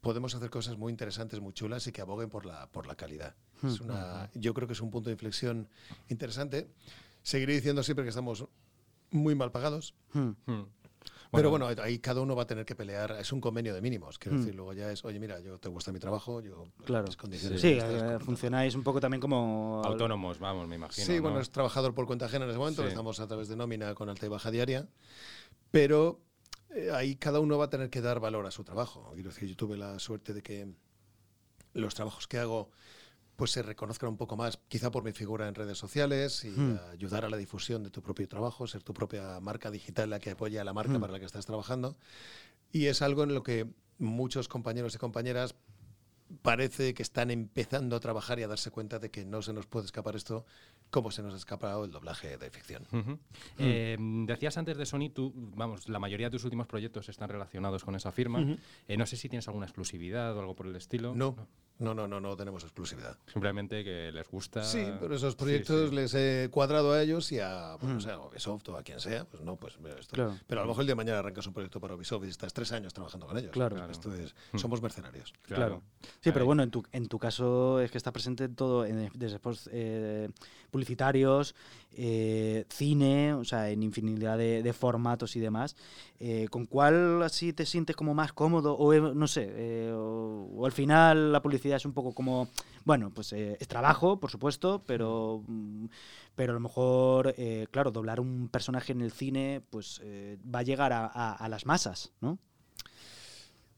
podemos 0.00 0.34
hacer 0.34 0.50
cosas 0.50 0.78
muy 0.78 0.92
interesantes, 0.92 1.40
muy 1.40 1.52
chulas 1.52 1.86
y 1.88 1.92
que 1.92 2.00
aboguen 2.00 2.28
por 2.28 2.46
la, 2.46 2.70
por 2.70 2.86
la 2.86 2.94
calidad. 2.94 3.34
Hmm. 3.60 3.66
Es 3.66 3.80
una, 3.80 4.30
yo 4.34 4.54
creo 4.54 4.68
que 4.68 4.74
es 4.74 4.80
un 4.80 4.90
punto 4.90 5.10
de 5.10 5.14
inflexión 5.14 5.68
interesante. 6.08 6.70
Seguiré 7.22 7.54
diciendo 7.54 7.82
siempre 7.82 8.04
que 8.04 8.10
estamos 8.10 8.46
muy 9.10 9.34
mal 9.34 9.50
pagados. 9.50 9.94
Hmm. 11.30 11.36
Hmm. 11.36 11.38
Pero 11.38 11.50
bueno, 11.50 11.68
ahí 11.82 11.98
cada 12.00 12.20
uno 12.20 12.34
va 12.34 12.42
a 12.42 12.46
tener 12.46 12.64
que 12.64 12.74
pelear. 12.74 13.12
Es 13.20 13.32
un 13.32 13.40
convenio 13.40 13.72
de 13.72 13.80
mínimos. 13.80 14.18
Quiero 14.18 14.38
decir, 14.38 14.54
luego 14.54 14.72
ya 14.72 14.90
es, 14.90 15.04
oye, 15.04 15.20
mira, 15.20 15.38
yo 15.40 15.58
te 15.58 15.68
gusta 15.68 15.92
mi 15.92 15.98
trabajo, 15.98 16.40
yo 16.40 16.64
claro. 16.84 17.06
mis 17.06 17.16
condiciones. 17.16 17.60
Sí, 17.60 17.74
sí 17.74 17.78
eh, 17.80 18.18
funcionáis 18.20 18.74
un 18.74 18.82
poco 18.82 19.00
también 19.00 19.20
como 19.20 19.82
autónomos, 19.84 20.38
vamos, 20.38 20.66
me 20.66 20.76
imagino. 20.76 21.06
Sí, 21.06 21.16
¿no? 21.16 21.22
bueno, 21.22 21.40
es 21.40 21.50
trabajador 21.50 21.94
por 21.94 22.06
cuenta 22.06 22.26
ajena 22.26 22.44
en 22.44 22.50
ese 22.50 22.58
momento. 22.58 22.82
Sí. 22.82 22.88
Estamos 22.88 23.20
a 23.20 23.26
través 23.26 23.48
de 23.48 23.56
nómina 23.56 23.94
con 23.94 24.08
alta 24.08 24.26
y 24.26 24.28
baja 24.28 24.50
diaria. 24.50 24.88
Pero 25.70 26.20
eh, 26.70 26.90
ahí 26.92 27.16
cada 27.16 27.40
uno 27.40 27.58
va 27.58 27.66
a 27.66 27.70
tener 27.70 27.90
que 27.90 28.00
dar 28.00 28.20
valor 28.20 28.46
a 28.46 28.50
su 28.50 28.64
trabajo. 28.64 29.10
Quiero 29.14 29.30
decir, 29.30 29.48
yo 29.48 29.56
tuve 29.56 29.76
la 29.76 29.98
suerte 29.98 30.34
de 30.34 30.42
que 30.42 30.68
los 31.74 31.94
trabajos 31.94 32.26
que 32.26 32.38
hago 32.38 32.70
pues 33.40 33.52
se 33.52 33.62
reconozcan 33.62 34.10
un 34.10 34.18
poco 34.18 34.36
más, 34.36 34.58
quizá 34.68 34.90
por 34.90 35.02
mi 35.02 35.12
figura 35.12 35.48
en 35.48 35.54
redes 35.54 35.78
sociales 35.78 36.44
y 36.44 36.50
hmm. 36.50 36.78
ayudar 36.92 37.24
a 37.24 37.30
la 37.30 37.38
difusión 37.38 37.82
de 37.82 37.88
tu 37.88 38.02
propio 38.02 38.28
trabajo, 38.28 38.66
ser 38.66 38.82
tu 38.82 38.92
propia 38.92 39.40
marca 39.40 39.70
digital 39.70 40.10
la 40.10 40.18
que 40.18 40.32
apoya 40.32 40.60
a 40.60 40.64
la 40.64 40.74
marca 40.74 40.98
hmm. 40.98 41.00
para 41.00 41.14
la 41.14 41.20
que 41.20 41.24
estás 41.24 41.46
trabajando. 41.46 41.96
Y 42.70 42.88
es 42.88 43.00
algo 43.00 43.22
en 43.22 43.32
lo 43.32 43.42
que 43.42 43.66
muchos 43.96 44.46
compañeros 44.46 44.94
y 44.94 44.98
compañeras 44.98 45.54
parece 46.42 46.92
que 46.92 47.02
están 47.02 47.30
empezando 47.30 47.96
a 47.96 48.00
trabajar 48.00 48.38
y 48.38 48.42
a 48.42 48.46
darse 48.46 48.70
cuenta 48.70 48.98
de 48.98 49.10
que 49.10 49.24
no 49.24 49.40
se 49.40 49.54
nos 49.54 49.64
puede 49.64 49.86
escapar 49.86 50.16
esto 50.16 50.44
como 50.90 51.10
se 51.10 51.22
nos 51.22 51.34
ha 51.34 51.36
escapado 51.36 51.84
el 51.84 51.90
doblaje 51.90 52.36
de 52.36 52.50
ficción. 52.50 52.86
Uh 52.92 52.96
-huh. 52.96 53.14
mm. 53.14 53.18
eh, 53.58 53.96
decías 54.26 54.58
antes 54.58 54.76
de 54.76 54.86
Sony, 54.86 55.10
tú, 55.12 55.32
vamos, 55.34 55.88
la 55.88 55.98
mayoría 55.98 56.26
de 56.28 56.32
tus 56.32 56.44
últimos 56.44 56.66
proyectos 56.66 57.08
están 57.08 57.28
relacionados 57.28 57.84
con 57.84 57.94
esa 57.94 58.12
firma. 58.12 58.40
Uh 58.40 58.42
-huh. 58.42 58.58
eh, 58.88 58.96
no 58.96 59.06
sé 59.06 59.16
si 59.16 59.28
tienes 59.28 59.46
alguna 59.48 59.66
exclusividad 59.66 60.36
o 60.36 60.40
algo 60.40 60.54
por 60.54 60.66
el 60.66 60.76
estilo. 60.76 61.14
No. 61.14 61.36
No, 61.80 61.94
no, 61.94 62.06
no, 62.06 62.20
no 62.20 62.36
tenemos 62.36 62.62
exclusividad. 62.62 63.16
Simplemente 63.32 63.82
que 63.82 64.12
les 64.12 64.28
gusta. 64.28 64.62
Sí, 64.62 64.86
pero 65.00 65.14
esos 65.14 65.34
proyectos 65.34 65.84
sí, 65.84 65.88
sí. 65.88 65.94
les 65.94 66.14
he 66.14 66.48
cuadrado 66.50 66.92
a 66.92 67.02
ellos 67.02 67.32
y 67.32 67.40
a, 67.40 67.76
pues, 67.80 67.90
mm. 67.90 67.94
no 67.94 68.00
sé, 68.02 68.10
a 68.10 68.18
Ubisoft 68.18 68.68
o 68.68 68.76
a 68.76 68.82
quien 68.82 69.00
sea, 69.00 69.24
pues 69.24 69.42
no, 69.42 69.56
pues 69.56 69.78
esto. 69.98 70.14
Claro. 70.14 70.38
Pero 70.46 70.60
a 70.60 70.64
lo 70.64 70.68
mejor 70.68 70.82
el 70.82 70.88
día 70.88 70.92
de 70.92 70.96
mañana 70.96 71.20
arrancas 71.20 71.46
un 71.46 71.54
proyecto 71.54 71.80
para 71.80 71.94
Ubisoft 71.94 72.26
y 72.26 72.28
estás 72.28 72.52
tres 72.52 72.70
años 72.72 72.92
trabajando 72.92 73.26
con 73.26 73.38
ellos. 73.38 73.52
Claro. 73.52 73.76
claro. 73.76 73.90
Esto 73.90 74.14
es, 74.14 74.34
somos 74.56 74.82
mercenarios. 74.82 75.32
Claro. 75.40 75.80
claro. 75.80 75.82
Sí, 76.20 76.32
pero 76.32 76.44
bueno, 76.44 76.62
en 76.62 76.70
tu, 76.70 76.84
en 76.92 77.08
tu 77.08 77.18
caso 77.18 77.80
es 77.80 77.90
que 77.90 77.96
está 77.96 78.12
presente 78.12 78.44
en 78.44 78.54
todo, 78.54 78.84
en, 78.84 79.10
desde 79.14 79.40
eh, 79.72 80.28
publicitarios, 80.80 81.54
eh, 81.92 82.64
cine, 82.70 83.34
o 83.34 83.44
sea, 83.44 83.68
en 83.68 83.82
infinidad 83.82 84.38
de, 84.38 84.62
de 84.62 84.72
formatos 84.72 85.36
y 85.36 85.40
demás. 85.40 85.76
Eh, 86.18 86.48
¿Con 86.50 86.64
cuál 86.64 87.22
así 87.22 87.52
te 87.52 87.66
sientes 87.66 87.94
como 87.96 88.14
más 88.14 88.32
cómodo? 88.32 88.74
O 88.78 88.94
eh, 88.94 89.00
no 89.14 89.26
sé, 89.26 89.92
o, 89.92 90.48
o, 90.56 90.64
al 90.64 90.72
final 90.72 91.32
la 91.32 91.42
publicidad 91.42 91.76
es 91.76 91.84
un 91.84 91.92
poco 91.92 92.14
como, 92.14 92.48
bueno, 92.86 93.10
pues 93.10 93.34
es 93.34 93.68
trabajo, 93.68 94.18
por 94.18 94.30
supuesto, 94.30 94.82
pero, 94.86 95.44
mm, 95.46 95.86
pero 96.34 96.52
a 96.52 96.54
lo 96.54 96.60
mejor, 96.60 97.34
claro, 97.70 97.90
doblar 97.90 98.20
un 98.20 98.48
personaje 98.48 98.92
en 98.92 99.02
el 99.02 99.12
cine, 99.12 99.60
pues 99.68 100.00
va 100.02 100.60
a 100.60 100.62
llegar 100.62 100.94
a, 100.94 101.04
a, 101.06 101.34
a 101.34 101.48
las 101.50 101.66
masas, 101.66 102.12
¿no? 102.22 102.38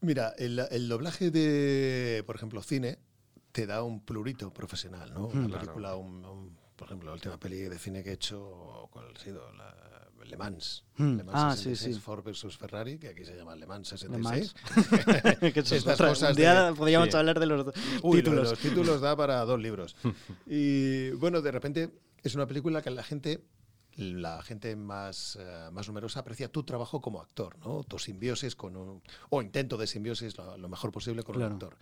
Mira, 0.00 0.35
el, 0.38 0.61
el, 0.71 0.88
doblaje 0.88 1.30
de, 1.30 2.23
por 2.26 2.37
ejemplo, 2.37 2.62
cine, 2.62 2.99
te 3.52 3.66
da 3.66 3.82
un 3.82 4.00
plurito 4.00 4.52
profesional, 4.52 5.12
¿no? 5.14 5.26
Una 5.26 5.59
película, 5.59 5.90
claro. 5.90 5.99
un, 5.99 6.25
un, 6.25 6.62
por 6.82 6.88
ejemplo, 6.88 7.10
la 7.10 7.14
última 7.14 7.38
peli 7.38 7.60
de 7.60 7.78
cine 7.78 8.02
que 8.02 8.10
he 8.10 8.14
hecho, 8.14 8.88
¿cuál 8.90 9.14
ha 9.14 9.18
sido? 9.20 9.52
La, 9.52 9.72
Le 10.24 10.36
Mans. 10.36 10.84
Mm. 10.96 11.16
Le 11.16 11.22
Mans 11.22 11.38
ah, 11.38 11.56
66, 11.56 11.78
sí, 11.78 11.94
sí. 11.94 12.00
Ford 12.00 12.24
versus 12.24 12.56
Ferrari, 12.56 12.98
que 12.98 13.08
aquí 13.08 13.24
se 13.24 13.36
llama 13.36 13.54
Le 13.54 13.68
Mans 13.68 13.86
66. 13.86 14.54
Le 14.82 15.40
Mans. 15.40 15.72
Estas 15.72 15.96
cosas 15.96 16.34
de, 16.34 16.74
podríamos 16.76 17.08
sí. 17.08 17.16
hablar 17.16 17.38
de 17.38 17.46
los 17.46 17.66
Uy, 18.02 18.16
títulos. 18.16 18.50
Los 18.50 18.58
títulos 18.58 19.00
da 19.00 19.14
para 19.14 19.44
dos 19.44 19.60
libros. 19.60 19.94
y 20.46 21.10
bueno, 21.12 21.40
de 21.40 21.52
repente 21.52 21.90
es 22.24 22.34
una 22.34 22.46
película 22.48 22.82
que 22.82 22.90
la 22.90 23.04
gente 23.04 23.44
la 23.94 24.42
gente 24.42 24.74
más, 24.74 25.36
uh, 25.36 25.70
más 25.70 25.86
numerosa 25.86 26.20
aprecia 26.20 26.50
tu 26.50 26.64
trabajo 26.64 27.00
como 27.00 27.20
actor, 27.20 27.58
¿no? 27.58 27.84
Tu 27.84 27.98
simbiosis 27.98 28.56
con 28.56 28.74
un, 28.74 29.02
o 29.28 29.42
intento 29.42 29.76
de 29.76 29.86
simbiosis 29.86 30.36
lo, 30.36 30.56
lo 30.56 30.68
mejor 30.68 30.90
posible 30.90 31.22
con 31.22 31.36
claro. 31.36 31.48
un 31.48 31.52
actor. 31.52 31.76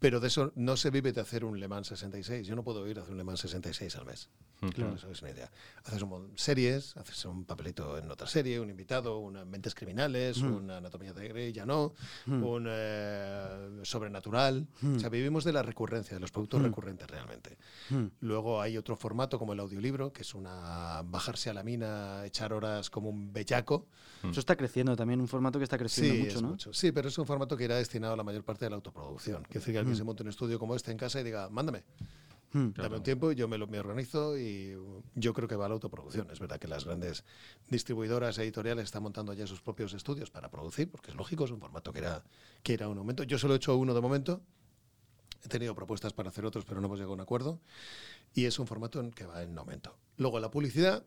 Pero 0.00 0.18
de 0.18 0.28
eso 0.28 0.52
no 0.56 0.76
se 0.76 0.90
vive 0.90 1.12
de 1.12 1.20
hacer 1.20 1.44
un 1.44 1.60
Le 1.60 1.68
Mans 1.68 1.88
66. 1.88 2.46
Yo 2.46 2.56
no 2.56 2.64
puedo 2.64 2.88
ir 2.88 2.98
a 2.98 3.02
hacer 3.02 3.12
un 3.12 3.18
Le 3.18 3.24
Mans 3.24 3.40
66 3.40 3.96
al 3.96 4.06
mes. 4.06 4.30
Claro. 4.74 4.94
Eso 4.94 5.10
es 5.10 5.22
una 5.22 5.30
idea. 5.30 5.50
Haces 5.84 6.02
un 6.02 6.32
series, 6.34 6.96
haces 6.96 7.24
un 7.24 7.44
papelito 7.44 7.96
en 7.96 8.10
otra 8.10 8.26
serie, 8.26 8.60
un 8.60 8.68
invitado, 8.68 9.18
una 9.18 9.44
Mentes 9.44 9.74
Criminales, 9.74 10.42
mm. 10.42 10.54
una 10.54 10.76
Anatomía 10.78 11.14
de 11.14 11.28
Grey, 11.28 11.52
ya 11.52 11.64
no, 11.64 11.94
mm. 12.26 12.42
un 12.42 12.66
eh, 12.68 13.80
Sobrenatural. 13.82 14.66
Mm. 14.82 14.96
O 14.96 14.98
sea, 14.98 15.08
vivimos 15.08 15.44
de 15.44 15.52
la 15.52 15.62
recurrencia, 15.62 16.14
de 16.14 16.20
los 16.20 16.30
productos 16.30 16.62
recurrentes 16.62 17.08
realmente. 17.08 17.56
Luego 18.20 18.60
hay 18.60 18.76
otro 18.76 18.96
formato 18.96 19.38
como 19.38 19.54
el 19.54 19.60
audiolibro, 19.60 20.12
que 20.12 20.22
es 20.22 20.34
una 20.34 21.02
bajarse 21.04 21.50
a 21.50 21.54
la 21.54 21.62
mina, 21.62 22.24
echar 22.26 22.52
horas 22.52 22.90
como 22.90 23.08
un 23.08 23.32
bellaco. 23.32 23.86
Eso 24.22 24.40
está 24.40 24.56
creciendo 24.56 24.94
también, 24.96 25.20
un 25.20 25.28
formato 25.28 25.58
que 25.58 25.64
está 25.64 25.78
creciendo 25.78 26.14
sí, 26.14 26.22
mucho, 26.22 26.42
¿no? 26.42 26.48
Mucho. 26.48 26.72
Sí, 26.74 26.92
pero 26.92 27.08
es 27.08 27.16
un 27.16 27.24
formato 27.24 27.56
que 27.56 27.64
irá 27.64 27.76
destinado 27.76 28.12
a 28.12 28.16
la 28.16 28.22
mayor 28.22 28.44
parte 28.44 28.66
de 28.66 28.70
la 28.70 28.76
autoproducción. 28.76 29.42
Que 29.44 29.58
decir 29.58 29.78
que 29.90 29.96
se 29.96 30.04
monte 30.04 30.22
un 30.22 30.28
estudio 30.28 30.58
como 30.58 30.74
este 30.74 30.90
en 30.90 30.98
casa 30.98 31.20
y 31.20 31.24
diga, 31.24 31.48
mándame. 31.50 31.84
Hmm, 32.52 32.70
Dame 32.74 32.96
un 32.96 33.02
tiempo, 33.04 33.30
yo 33.30 33.46
me, 33.46 33.58
lo, 33.58 33.68
me 33.68 33.78
organizo 33.78 34.36
y 34.36 34.76
yo 35.14 35.32
creo 35.32 35.46
que 35.46 35.54
va 35.54 35.66
a 35.66 35.68
la 35.68 35.74
autoproducción. 35.74 36.28
Es 36.32 36.40
verdad 36.40 36.58
que 36.58 36.66
las 36.66 36.84
grandes 36.84 37.24
distribuidoras 37.68 38.38
editoriales 38.38 38.86
están 38.86 39.04
montando 39.04 39.32
ya 39.34 39.46
sus 39.46 39.60
propios 39.60 39.94
estudios 39.94 40.30
para 40.30 40.50
producir, 40.50 40.90
porque 40.90 41.10
es 41.12 41.16
lógico, 41.16 41.44
es 41.44 41.52
un 41.52 41.60
formato 41.60 41.92
que 41.92 42.00
era, 42.00 42.24
que 42.64 42.74
era 42.74 42.88
un 42.88 42.98
aumento. 42.98 43.22
Yo 43.22 43.38
solo 43.38 43.54
he 43.54 43.56
hecho 43.58 43.76
uno 43.76 43.94
de 43.94 44.00
momento, 44.00 44.42
he 45.44 45.48
tenido 45.48 45.76
propuestas 45.76 46.12
para 46.12 46.30
hacer 46.30 46.44
otros, 46.44 46.64
pero 46.64 46.80
no 46.80 46.86
hemos 46.88 46.98
llegado 46.98 47.12
a 47.12 47.14
un 47.14 47.20
acuerdo, 47.20 47.60
y 48.34 48.46
es 48.46 48.58
un 48.58 48.66
formato 48.66 48.98
en 48.98 49.12
que 49.12 49.26
va 49.26 49.42
en 49.42 49.56
aumento. 49.56 49.96
Luego, 50.16 50.40
la 50.40 50.50
publicidad 50.50 51.04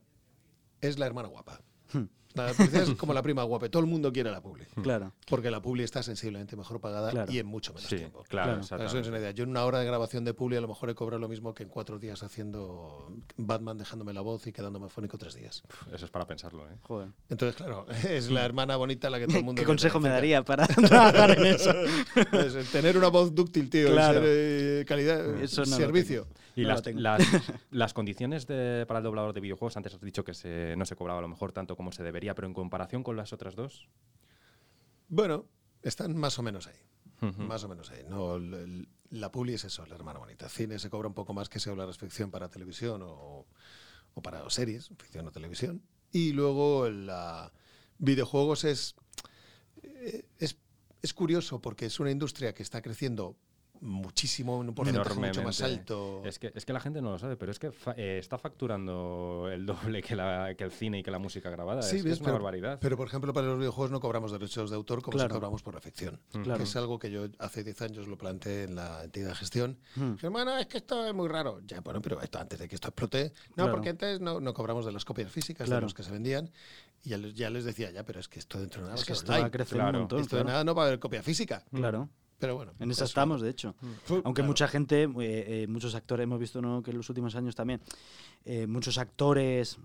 es 0.80 0.98
la 0.98 1.08
hermana 1.08 1.28
guapa. 1.28 1.62
Hmm. 1.92 2.06
La 2.36 2.48
publicidad 2.54 2.84
es 2.84 2.96
como 2.96 3.13
la 3.13 3.22
prima 3.22 3.44
guape, 3.44 3.70
todo 3.70 3.82
el 3.82 3.88
mundo 3.90 4.12
quiere 4.12 4.32
la 4.32 4.42
publi. 4.42 4.63
Claro. 4.84 5.13
Porque 5.28 5.50
la 5.52 5.62
publi 5.62 5.84
está 5.84 6.02
sensiblemente 6.04 6.56
mejor 6.56 6.80
pagada 6.82 7.12
Claro. 7.12 7.32
y 7.32 7.40
en 7.40 7.46
mucho 7.46 7.74
menos 7.74 7.90
Sí, 7.90 7.98
tiempo. 7.98 8.24
claro, 8.28 8.60
Claro. 8.68 8.86
Eso 8.86 9.00
es 9.00 9.08
una 9.08 9.20
idea. 9.20 9.32
Yo 9.32 9.44
en 9.44 9.50
una 9.52 9.66
hora 9.66 9.80
de 9.80 9.86
grabación 9.86 10.24
de 10.25 10.34
publi 10.34 10.58
a 10.58 10.62
lo 10.62 10.68
mejor 10.68 10.90
he 10.90 10.96
cobrado 10.96 11.20
lo 11.20 11.28
mismo 11.30 11.54
que 11.54 11.63
en 11.63 11.70
cuatro 11.70 12.00
días 12.00 12.24
haciendo 12.24 13.12
Batman 13.38 13.78
dejándome 13.78 14.13
la 14.13 14.22
voz 14.22 14.46
y 14.48 14.52
quedándome 14.52 14.88
afónico 14.88 15.18
tres 15.18 15.36
días. 15.36 15.63
Eso 15.94 16.06
es 16.06 16.12
para 16.12 16.25
pensarlo, 16.25 16.66
¿eh? 16.68 16.75
Joder. 16.82 17.10
Entonces, 17.30 17.56
claro, 17.56 17.86
es 18.10 18.30
la 18.32 18.46
hermana 18.46 18.75
bonita 18.75 19.10
la 19.10 19.20
que 19.20 19.28
todo 19.28 19.38
el 19.38 19.44
mundo... 19.44 19.60
¿Qué 19.60 19.66
quiere 19.66 19.68
consejo 19.68 20.00
me 20.00 20.10
daría 20.10 20.44
para 20.44 20.66
trabajar 20.68 21.32
en 21.38 21.46
eso? 21.46 21.72
Pues, 22.32 22.72
tener 22.72 22.98
una 22.98 23.08
voz 23.10 23.34
dúctil, 23.34 23.70
tío, 23.70 23.88
Claro. 23.92 24.20
ser 24.22 24.24
eh, 24.28 24.86
calidad, 24.88 25.42
Eso 25.42 25.63
no 25.66 25.72
lo 25.72 25.78
servicio. 25.78 26.28
Y 26.56 26.62
No 26.62 26.68
las, 26.68 26.86
las, 26.94 27.22
las 27.72 27.94
condiciones 27.96 28.46
de- 28.46 28.86
para 28.88 29.00
el 29.00 29.04
doblador 29.04 29.34
de 29.34 29.40
videojuegos, 29.42 29.75
antes 29.75 29.96
has 29.96 30.02
dicho 30.02 30.24
que 30.24 30.36
se- 30.36 30.75
no 30.78 30.86
se 30.86 30.96
cobraba 30.96 31.18
a 31.18 31.22
lo 31.24 31.28
mejor 31.28 31.52
tanto 31.52 31.75
como 31.75 31.92
se 31.92 32.04
debería, 32.04 32.23
pero 32.34 32.48
en 32.48 32.53
comparación 32.53 33.03
con 33.03 33.15
las 33.18 33.34
otras 33.34 33.56
dos, 33.56 33.89
Bueno, 35.10 35.46
están 35.84 36.15
más 36.18 36.39
o 36.39 36.44
menos 36.44 36.68
ahí. 36.68 36.80
Más 37.48 37.63
o 37.63 37.68
menos 37.70 37.89
ahí. 37.92 38.03
No, 38.10 38.36
el- 38.38 38.88
la 39.12 39.32
publi 39.32 39.53
es 39.53 39.63
eso, 39.63 39.86
la 39.86 39.96
hermana 39.96 40.20
bonita. 40.20 40.50
Cine 40.50 40.80
se 40.80 40.89
cobra 40.89 41.08
un 41.08 41.13
poco 41.13 41.34
más 41.34 41.50
que 41.50 41.60
se 41.60 41.70
habla 41.70 41.86
de 41.86 41.94
ficción 41.94 42.32
para 42.32 42.50
televisión 42.50 43.01
o, 43.03 43.46
o 44.15 44.22
para 44.22 44.50
series, 44.50 44.89
ficción 44.98 45.27
o 45.27 45.32
televisión. 45.32 45.84
Y 46.12 46.32
luego 46.34 46.89
la 46.89 47.51
videojuegos 48.00 48.63
es, 48.63 48.96
eh, 49.84 50.25
es, 50.39 50.58
es 51.01 51.13
curioso 51.13 51.62
porque 51.62 51.86
es 51.86 52.00
una 52.00 52.10
industria 52.12 52.53
que 52.53 52.63
está 52.63 52.82
creciendo 52.82 53.38
muchísimo, 53.84 54.58
un 54.58 54.74
porcentaje 54.74 55.13
mucho 55.20 55.44
más 55.44 55.62
alto. 55.62 56.22
Es 56.25 56.40
que, 56.40 56.52
es 56.56 56.66
que 56.66 56.74
la 56.74 56.80
gente 56.80 57.02
no 57.02 57.12
lo 57.12 57.20
sabe, 57.20 57.36
pero 57.38 57.52
es 57.52 57.60
que 57.60 57.72
fa- 57.72 57.94
eh, 57.98 58.18
está 58.20 58.38
facturando 58.38 59.50
el 59.52 59.66
doble 59.66 60.02
que, 60.02 60.16
la, 60.16 60.56
que 60.56 60.63
el 60.63 60.72
cine 60.72 61.00
y 61.00 61.04
que 61.04 61.12
la 61.12 61.20
música 61.20 61.50
grabada. 61.50 61.82
Sí, 61.82 61.98
es, 61.98 62.02
que 62.04 62.10
ves, 62.10 62.13
es 62.16 62.20
una 62.22 62.28
pero, 62.28 62.36
barbaridad. 62.36 62.80
pero, 62.82 62.98
por 62.98 63.08
ejemplo, 63.08 63.34
para 63.34 63.48
los 63.48 63.58
videojuegos 63.60 63.92
no 63.92 64.00
cobramos 64.00 64.32
derechos 64.32 64.70
de 64.70 64.75
autor 64.75 65.02
como 65.02 65.13
Claro. 65.18 65.30
si 65.30 65.34
cobramos 65.34 65.62
por 65.63 65.74
la 65.75 65.82
ficción. 65.82 66.20
Claro. 66.32 66.58
Que 66.58 66.63
es 66.63 66.75
algo 66.75 66.98
que 67.00 67.12
yo 67.12 67.28
hace 67.40 67.63
10 67.63 67.82
años 67.84 68.08
lo 68.08 68.18
planteé 68.18 68.63
en 68.63 68.75
la 68.75 69.04
entidad 69.04 69.30
de 69.30 69.36
gestión. 69.36 69.78
Dije, 69.96 70.28
bueno, 70.30 70.58
es 70.58 70.68
que 70.68 70.78
esto 70.78 71.06
es 71.06 71.13
muy 71.13 71.28
raro. 71.28 71.60
Ya, 71.66 71.82
bueno, 71.82 72.02
pero 72.02 72.22
esto 72.22 72.40
antes 72.40 72.60
de 72.60 72.68
que 72.68 72.75
esto 72.75 72.88
explote. 72.88 73.34
No, 73.50 73.56
Claro. 73.66 73.72
porque 73.74 73.90
antes 73.90 74.20
no, 74.22 74.40
no 74.40 74.54
cobramos 74.54 74.86
de 74.86 74.92
las 74.92 75.06
copias 75.06 75.32
físicas, 75.32 75.70
de 75.70 75.82
los 75.82 75.94
que 75.94 76.04
se 76.04 76.12
vendían. 76.12 76.50
Y 77.06 77.10
ya 77.10 77.18
les, 77.18 77.34
ya 77.34 77.50
les 77.50 77.66
decía, 77.66 77.92
ya, 77.92 78.04
pero 78.06 78.22
es 78.22 78.30
que 78.30 78.40
esto 78.40 78.60
dentro 78.60 78.82
de 78.82 78.88
nada 78.88 78.96
Es 78.96 79.02
va 79.02 79.04
a 79.04 79.08
que 79.08 79.13
esto 79.13 79.32
va 79.34 79.46
a 79.46 79.52
crecer 79.52 79.78
Claro. 79.78 79.98
un 79.98 80.02
montón. 80.04 80.20
Esto 80.22 80.38
de 80.38 80.44
nada 80.46 80.63
no 80.63 80.74
va 80.74 80.84
a 80.84 80.88
haber 80.88 81.00
copia 81.00 81.22
física. 81.22 81.66
Claro. 81.74 82.10
Pero 82.43 82.55
bueno. 82.57 82.73
En 82.77 82.91
esa 82.91 83.05
eso- 83.05 83.12
estamos, 83.12 83.39
de 83.41 83.50
hecho. 83.50 83.73
Aunque 84.09 84.41
claro. 84.41 84.47
mucha 84.47 84.67
gente, 84.67 85.03
eh, 85.03 85.09
eh, 85.63 85.67
muchos 85.69 85.95
actores, 85.95 86.25
hemos 86.25 86.41
visto 86.41 86.62
¿no? 86.62 86.83
que 86.83 86.91
en 86.91 86.97
los 86.97 87.07
últimos 87.07 87.35
años 87.35 87.55
también, 87.55 87.79
eh, 88.43 88.67
muchos 88.67 88.97
actores, 88.97 89.79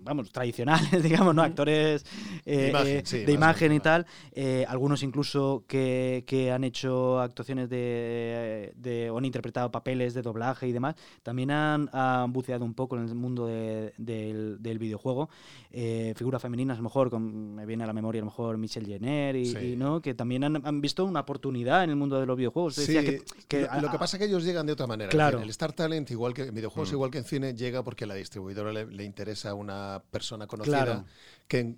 vamos, 0.00 0.32
tradicionales, 0.32 1.02
digamos, 1.02 1.34
¿no? 1.34 1.42
Actores 1.42 2.04
eh, 2.44 2.56
De 2.56 2.68
imagen, 2.70 2.96
eh, 2.96 3.02
sí, 3.04 3.18
de 3.18 3.24
más 3.24 3.32
imagen 3.34 3.72
y 3.72 3.80
tal, 3.80 4.06
eh, 4.32 4.64
algunos 4.68 5.02
incluso 5.02 5.64
que, 5.68 6.24
que 6.26 6.50
han 6.50 6.64
hecho 6.64 7.20
actuaciones 7.20 7.68
de, 7.68 8.72
de- 8.76 9.10
o 9.10 9.18
han 9.18 9.24
interpretado 9.24 9.70
papeles 9.70 10.14
de 10.14 10.22
doblaje 10.22 10.66
y 10.68 10.72
demás, 10.72 10.94
también 11.22 11.50
han, 11.50 11.88
han 11.92 12.32
buceado 12.32 12.64
un 12.64 12.74
poco 12.74 12.96
en 12.96 13.08
el 13.08 13.14
mundo 13.14 13.46
de- 13.46 13.92
del, 13.96 14.56
del 14.60 14.78
videojuego. 14.78 15.28
Eh, 15.70 16.14
figuras 16.16 16.40
femeninas, 16.42 16.76
a 16.76 16.78
lo 16.80 16.84
mejor, 16.84 17.10
con- 17.10 17.54
me 17.54 17.66
viene 17.66 17.84
a 17.84 17.86
la 17.86 17.92
memoria 17.92 18.20
a 18.20 18.24
lo 18.24 18.30
mejor 18.30 18.56
Michelle 18.58 18.86
Jenner, 18.86 19.36
y, 19.36 19.46
Sí. 19.46 19.58
y, 19.72 19.76
¿no? 19.76 20.00
que 20.00 20.14
también 20.14 20.44
han, 20.44 20.66
han 20.66 20.80
visto 20.80 21.04
una 21.04 21.20
oportunidad 21.20 21.84
en 21.84 21.90
el 21.90 21.96
mundo 21.96 22.18
de 22.18 22.26
los 22.26 22.36
videojuegos. 22.36 22.74
Sí, 22.74 22.80
Decía 22.92 23.04
que, 23.04 23.22
que 23.48 23.62
lo, 23.62 23.82
lo 23.82 23.90
que 23.90 23.98
pasa 23.98 24.16
es 24.16 24.20
que 24.20 24.26
ellos 24.28 24.44
llegan 24.44 24.66
de 24.66 24.72
otra 24.72 24.86
manera. 24.86 25.10
Claro. 25.10 25.40
el 25.40 25.50
Star 25.50 25.72
Talent, 25.72 26.10
igual 26.10 26.34
que 26.34 26.42
en 26.44 26.54
videojuegos, 26.54 26.90
Mm. 26.90 26.94
igual 26.94 27.10
que 27.10 27.18
en 27.18 27.24
cine, 27.24 27.54
llega 27.54 27.82
porque 27.82 28.04
a 28.04 28.06
la 28.06 28.14
distribuidora 28.14 28.72
le, 28.72 28.86
le 28.86 29.04
interesa 29.04 29.41
a 29.46 29.54
una 29.54 30.02
persona 30.10 30.46
conocida. 30.46 30.84
Claro. 30.84 31.04
Que, 31.48 31.76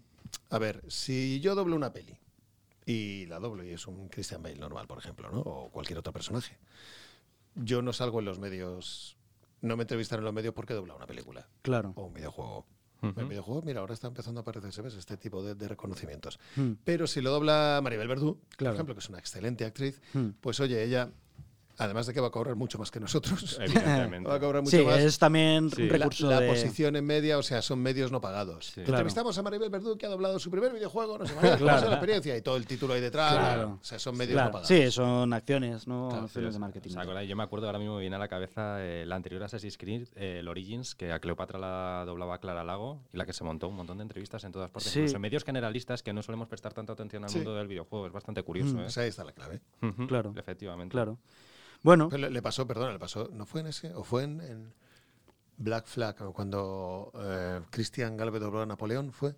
a 0.51 0.59
ver, 0.59 0.83
si 0.89 1.41
yo 1.41 1.55
doblo 1.55 1.77
una 1.77 1.93
peli 1.93 2.17
y 2.87 3.27
la 3.27 3.39
doblo 3.39 3.65
y 3.65 3.71
es 3.71 3.87
un 3.87 4.09
Christian 4.09 4.43
Bale 4.43 4.57
normal, 4.57 4.87
por 4.87 4.99
ejemplo, 4.99 5.31
¿no? 5.31 5.41
o 5.41 5.71
cualquier 5.71 5.99
otro 5.99 6.13
personaje, 6.13 6.57
yo 7.55 7.83
no 7.83 7.93
salgo 7.93 8.19
en 8.19 8.25
los 8.27 8.39
medios, 8.39 9.17
no 9.61 9.77
me 9.77 9.83
entrevistan 9.85 10.19
en 10.19 10.25
los 10.25 10.35
medios 10.35 10.55
porque 10.55 10.73
he 10.73 10.77
doblado 10.77 10.97
una 10.99 11.07
película 11.07 11.47
Claro. 11.63 11.93
o 11.97 12.05
un 12.07 12.15
videojuego. 12.15 12.67
Ujú. 13.03 13.21
El 13.21 13.27
videojuego, 13.27 13.63
mira, 13.63 13.81
ahora 13.81 13.93
está 13.95 14.07
empezando 14.07 14.41
a 14.41 14.43
aparecer, 14.43 14.73
¿sabes? 14.73 14.95
Este 14.95 15.17
tipo 15.19 15.43
de, 15.43 15.55
de 15.55 15.69
reconocimientos. 15.69 16.39
Mm, 16.57 16.73
Pero 16.85 17.07
si 17.07 17.21
lo 17.21 17.31
dobla 17.31 17.81
Maribel 17.83 18.09
Verdú, 18.09 18.41
Claro. 18.57 18.73
por 18.73 18.77
ejemplo, 18.77 18.95
que 18.95 19.01
es 19.01 19.09
una 19.11 19.19
excelente 19.19 19.65
actriz, 19.67 20.01
mm. 20.15 20.29
pues 20.41 20.59
oye, 20.61 20.83
ella, 20.83 21.11
además 21.79 22.07
de 22.07 22.15
que 22.15 22.21
va 22.21 22.29
a 22.29 22.31
cobrar 22.31 22.55
mucho 22.57 22.79
más 22.79 22.91
que 22.91 23.01
nosotros, 23.01 23.59
Evidentemente. 23.61 24.29
va 24.29 24.37
a 24.37 24.41
cobrar 24.41 24.63
mucho 24.63 24.77
Sí, 24.77 24.85
más. 24.85 24.99
es 24.99 25.19
también 25.19 25.71
Sí. 25.71 25.87
La- 25.87 25.99
recurso 25.99 26.31
la 26.31 26.41
de... 26.41 26.49
posición 26.49 26.97
en 26.97 27.05
media, 27.05 27.39
o 27.39 27.43
sea, 27.43 27.63
son 27.63 27.81
medios 27.81 28.11
no 28.13 28.21
pagados. 28.21 28.67
Sí. 28.75 28.81
Entrevistamos 28.81 29.37
a 29.39 29.43
Maribel 29.43 29.71
Verdú, 29.71 29.97
que 29.99 30.07
ha 30.07 30.09
doblado 30.09 30.39
su 30.39 30.51
primer 30.51 30.73
videojuego, 30.73 31.19
no 31.19 31.27
sé, 31.27 31.35
María, 31.35 31.59
¿cómo 31.59 31.71
ha 31.71 31.73
Claro. 31.75 31.89
la 31.89 31.95
experiencia? 31.97 32.37
Y 32.37 32.43
todo 32.43 32.57
el 32.57 32.67
título 32.67 32.95
ahí 32.95 33.01
detrás. 33.01 33.33
Claro. 33.33 33.79
O 33.81 33.85
sea, 33.85 33.99
son 33.99 34.17
medios 34.17 34.35
Claro, 34.35 34.49
no 34.49 34.53
pagados. 34.53 34.69
sí, 34.69 34.91
son 34.91 35.33
acciones, 35.33 35.87
¿no? 35.87 36.09
Claro, 36.11 36.25
acciones 36.27 36.49
Sí, 36.51 36.53
de 36.53 36.57
o 36.57 36.61
marketing. 36.61 36.91
sea, 36.91 37.05
con 37.05 37.15
la- 37.15 37.25
yo 37.25 37.37
me 37.37 37.43
acuerdo 37.43 37.67
ahora 37.67 37.79
mismo 37.79 37.95
me 37.97 38.01
viene 38.03 38.17
a 38.17 38.19
la 38.19 38.29
cabeza 38.29 38.77
eh, 38.85 39.05
la 39.07 39.17
anterior 39.17 39.43
Assassin's 39.43 39.77
Creed, 39.79 40.09
eh, 40.17 40.39
el 40.41 40.49
Origins, 40.49 40.95
que 40.95 41.13
a 41.13 41.19
Cleopatra 41.19 41.59
la 41.59 42.05
doblaba 42.07 42.39
Clara 42.39 42.65
Lago 42.65 43.01
y 43.13 43.17
la 43.17 43.27
que 43.27 43.33
se 43.33 43.45
montó 43.45 43.69
un 43.69 43.77
montón 43.77 43.99
de 43.99 44.03
entrevistas 44.03 44.45
en 44.45 44.53
todas 44.53 44.71
partes, 44.71 44.93
Sí. 44.93 45.01
incluso 45.01 45.17
en 45.17 45.23
medios 45.23 45.45
generalistas 45.45 46.03
que 46.03 46.13
no 46.13 46.23
solemos 46.23 46.49
prestar 46.49 46.73
tanta 46.73 46.93
atención 46.93 47.25
al 47.25 47.31
Sí. 47.31 47.37
mundo 47.39 47.55
del 47.55 47.67
videojuego. 47.69 48.07
Es 48.07 48.13
bastante 48.13 48.43
curioso, 48.43 48.75
Mm. 48.75 48.79
¿eh? 48.79 48.83
Pues 48.85 48.99
ahí 48.99 49.09
está 49.09 49.25
la 49.25 49.33
clave. 49.33 49.61
Claro. 50.09 50.33
Efectivamente. 50.37 50.93
Claro. 50.93 51.19
Bueno, 51.85 52.09
Pero 52.09 52.29
le, 52.29 52.43
pasó, 52.43 52.67
perdona, 52.67 52.93
le 52.93 52.99
pasó, 52.99 53.31
¿no 53.33 53.47
fue 53.47 53.61
en 53.61 53.69
ese? 53.69 53.95
¿O 53.95 54.03
fue 54.03 54.25
en, 54.25 54.41
en 54.41 54.73
Black 55.59 55.87
Flag, 55.87 56.17
cuando 56.33 57.13
eh, 57.15 57.61
Christian 57.71 58.17
Galvez 58.17 58.41
dobló 58.41 58.63
a 58.63 58.67
Napoleón? 58.67 59.13
¿Fue? 59.13 59.37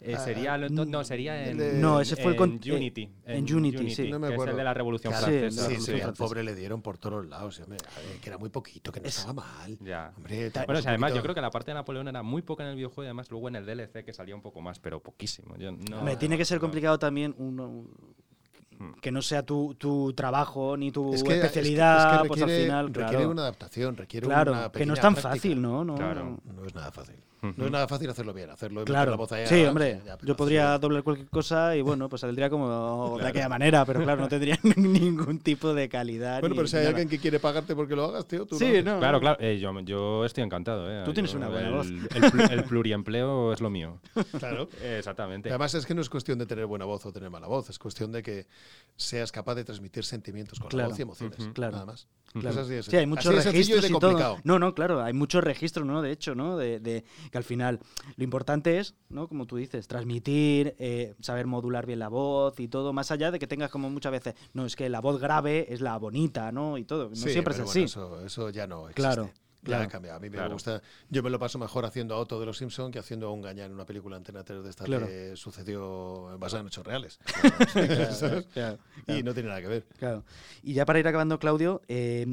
Eh, 0.00 0.14
Ah, 0.16 0.18
sería, 0.18 0.58
lo- 0.58 0.68
no, 0.68 0.84
no, 0.84 1.04
sería 1.04 1.48
en, 1.48 1.56
de- 1.58 1.74
No, 1.74 2.00
ese 2.00 2.16
fue 2.16 2.24
el 2.24 2.32
en 2.32 2.36
con- 2.38 2.60
eh, 2.64 2.72
Unity. 2.74 3.08
en 3.24 3.54
Unity, 3.54 3.94
sí. 3.94 4.10
No 4.10 4.18
me 4.18 4.30
que 4.30 4.34
es 4.34 4.40
el 4.48 4.56
de 4.56 4.64
la 4.64 4.74
Revolución 4.74 5.12
Claro, 5.12 5.26
Sí, 5.28 5.38
Francesa. 5.38 5.62
Sí, 5.62 5.68
Revolución 5.68 5.96
sí, 5.96 6.02
al 6.02 6.14
pobre 6.14 6.42
le 6.42 6.54
dieron 6.56 6.82
por 6.82 6.98
todos 6.98 7.24
lados. 7.26 7.60
hombre, 7.60 7.78
que 8.20 8.28
era 8.28 8.36
muy 8.38 8.48
poquito, 8.48 8.90
que 8.90 9.00
no 9.00 9.06
Es- 9.06 9.18
estaba 9.18 9.34
mal. 9.34 9.78
Ya. 9.80 10.12
Hombre, 10.16 10.50
Bueno, 10.66 10.80
además 10.84 11.14
yo 11.14 11.22
creo 11.22 11.34
que 11.36 11.40
la 11.40 11.50
parte 11.50 11.70
de 11.70 11.74
Napoleón 11.74 12.08
era 12.08 12.22
muy 12.24 12.42
poca 12.42 12.64
en 12.64 12.70
el 12.70 12.76
videojuego 12.76 13.04
y 13.04 13.06
además 13.08 13.30
luego 13.30 13.46
en 13.48 13.54
el 13.56 13.64
DLC 13.66 14.02
que 14.04 14.12
salía 14.12 14.34
un 14.34 14.42
poco 14.42 14.60
más, 14.60 14.80
pero 14.80 14.98
poquísimo. 15.00 15.56
Yo 15.56 15.70
no- 15.70 15.98
hombre, 16.00 16.16
tiene 16.16 16.36
que 16.36 16.46
ser 16.46 16.56
no. 16.56 16.62
complicado 16.62 16.98
también 16.98 17.34
uno-. 17.38 17.86
Que 19.00 19.10
no 19.12 19.22
sea 19.22 19.42
tu, 19.44 19.74
tu 19.74 20.12
trabajo 20.12 20.76
ni 20.76 20.90
tu 20.90 21.14
Es 21.14 21.22
que- 21.22 21.32
es 21.34 21.40
que- 21.40 21.46
especialidad, 21.46 22.14
es 22.16 22.22
que 22.22 22.28
pues 22.28 22.42
al 22.42 22.48
requiere, 22.48 22.64
final, 22.64 22.86
requiere 22.88 23.10
claro. 23.10 23.30
una 23.30 23.42
adaptación, 23.42 23.96
requiere 23.96 24.26
Claro, 24.26 24.52
una 24.52 24.70
que 24.72 24.86
no 24.86 24.94
es 24.94 25.00
tan 25.00 25.14
práctica. 25.14 25.34
fácil, 25.34 25.62
¿no? 25.62 25.84
no 25.84 25.94
Claro. 25.94 26.38
No 26.44 26.64
es 26.64 26.74
nada 26.74 26.90
fácil. 26.92 27.16
No 27.42 27.64
es 27.66 27.70
nada 27.72 27.88
fácil 27.88 28.08
hacerlo 28.08 28.32
bien, 28.32 28.50
hacerlo 28.50 28.84
Claro, 28.84 29.10
la 29.10 29.16
voz 29.16 29.32
ahí, 29.32 29.46
sí, 29.48 29.64
hombre. 29.64 30.00
ya, 30.06 30.16
Yo 30.22 30.36
podría 30.36 30.78
doblar 30.78 31.02
cualquier 31.02 31.28
cosa 31.28 31.74
y 31.76 31.82
bueno, 31.82 32.08
pues 32.08 32.20
saldría 32.20 32.48
como 32.48 33.18
de 33.20 33.26
aquella 33.26 33.48
manera, 33.48 33.84
pero 33.84 34.00
claro, 34.02 34.20
no 34.22 34.28
tendría 34.28 34.56
ningún 34.76 35.40
tipo 35.40 35.74
de 35.74 35.88
calidad. 35.88 36.38
Bueno, 36.38 36.54
ni- 36.54 36.56
pero 36.58 36.68
si 36.68 36.76
hay 36.76 36.82
nada. 36.82 36.90
alguien 36.90 37.08
que 37.08 37.18
quiere 37.18 37.40
pagarte 37.40 37.74
porque 37.74 37.96
lo 37.96 38.04
hagas, 38.04 38.26
tío, 38.28 38.46
tú 38.46 38.56
Sí, 38.58 38.80
no. 38.84 38.94
no. 38.94 38.98
Claro, 39.00 39.18
claro. 39.18 39.38
eh, 39.40 39.58
yo, 39.58 39.76
yo 39.80 40.24
estoy 40.24 40.44
encantado. 40.44 40.88
eh. 40.88 41.02
Tú 41.04 41.12
tienes 41.12 41.32
Yo- 41.32 41.38
una 41.38 41.48
buena 41.48 41.66
el, 41.68 41.74
voz. 41.74 41.86
El, 41.88 42.22
plu- 42.30 42.50
el 42.52 42.64
pluriempleo 42.64 43.52
es 43.52 43.60
lo 43.60 43.70
mío. 43.70 43.98
Claro. 44.38 44.68
Eh, 44.80 44.96
Exactamente. 44.98 45.48
Además 45.48 45.74
es 45.74 45.84
que 45.84 45.94
no 45.94 46.00
es 46.00 46.08
cuestión 46.08 46.38
de 46.38 46.46
tener 46.46 46.66
buena 46.66 46.84
voz 46.84 47.04
o 47.06 47.12
tener 47.12 47.28
mala 47.28 47.48
voz, 47.48 47.68
es 47.70 47.78
cuestión 47.78 48.12
de 48.12 48.22
que 48.22 48.46
seas 48.96 49.32
capaz 49.32 49.56
de 49.56 49.64
transmitir 49.64 50.04
sentimientos 50.04 50.60
con 50.60 50.68
Claro. 50.68 50.88
la 50.88 50.92
voz 50.92 50.98
y 50.98 51.02
emociones. 51.02 51.38
Claro. 51.54 51.72
Nada 51.72 51.86
más. 51.86 52.06
Claro. 52.32 52.60
Así 52.62 52.82
Sí, 52.82 52.96
hay 52.96 53.06
muchos 53.06 53.26
Así 53.34 53.48
registros 53.50 53.90
y 53.90 53.92
todo. 53.98 54.38
No, 54.44 54.58
no, 54.58 54.74
claro, 54.74 55.02
hay 55.02 55.12
muchos 55.12 55.44
registros, 55.44 55.86
¿no? 55.86 56.00
De 56.00 56.10
hecho, 56.12 56.34
¿no? 56.34 56.56
De, 56.56 56.80
de- 56.80 57.04
que 57.30 57.38
al 57.38 57.44
final 57.44 57.78
lo 58.16 58.24
importante 58.24 58.78
es, 58.78 58.94
¿no? 59.10 59.28
Como 59.28 59.46
tú 59.46 59.56
dices, 59.56 59.86
transmitir, 59.86 60.74
eh, 60.78 61.14
saber 61.20 61.46
modular 61.46 61.84
bien 61.86 61.98
la 61.98 62.08
voz 62.08 62.58
y 62.58 62.68
todo, 62.68 62.92
más 62.92 63.10
allá 63.10 63.30
de 63.30 63.38
que 63.38 63.46
tengas 63.46 63.70
como 63.70 63.90
muchas 63.90 64.12
veces, 64.12 64.34
no, 64.54 64.64
es 64.64 64.76
que 64.76 64.88
la 64.88 65.00
voz 65.00 65.20
grave 65.20 65.66
es 65.72 65.80
la 65.80 65.96
bonita, 65.98 66.52
¿no? 66.52 66.78
Y 66.78 66.84
todo. 66.84 67.10
No 67.10 67.16
Sí, 67.16 67.30
siempre 67.30 67.54
es 67.54 67.60
así. 67.60 67.80
bueno, 67.80 67.84
eso, 67.86 68.20
eso 68.24 68.50
ya 68.50 68.66
no 68.66 68.88
existe. 68.88 68.94
Claro, 69.02 69.30
Ya 69.62 69.66
claro. 69.66 69.84
ha 69.84 69.88
cambiado. 69.88 70.16
A 70.16 70.20
mí 70.20 70.28
me 70.28 70.48
gusta. 70.48 70.82
Yo 71.08 71.22
me 71.22 71.30
lo 71.30 71.38
paso 71.38 71.56
mejor 71.58 71.84
haciendo 71.84 72.14
a 72.16 72.18
Otto 72.18 72.40
de 72.40 72.46
los 72.46 72.58
Simpson 72.58 72.90
que 72.90 72.98
haciendo 72.98 73.28
a 73.28 73.32
un 73.32 73.40
gañán 73.42 73.66
en 73.66 73.74
una 73.74 73.86
película 73.86 74.16
Antena 74.16 74.42
3 74.42 74.64
de 74.64 74.70
esta 74.70 74.84
Claro. 74.84 75.06
que 75.06 75.36
sucedió 75.36 76.36
basada 76.38 76.62
en 76.62 76.66
hechos 76.66 76.84
reales. 76.84 77.20
Y 79.06 79.22
no 79.22 79.34
tiene 79.34 79.48
nada 79.48 79.60
que 79.60 79.68
ver. 79.68 79.84
claro. 79.98 80.24
Y 80.62 80.74
ya 80.74 80.84
para 80.84 80.98
ir 80.98 81.06
acabando, 81.06 81.38
Claudio, 81.38 81.80
eh, 81.88 82.24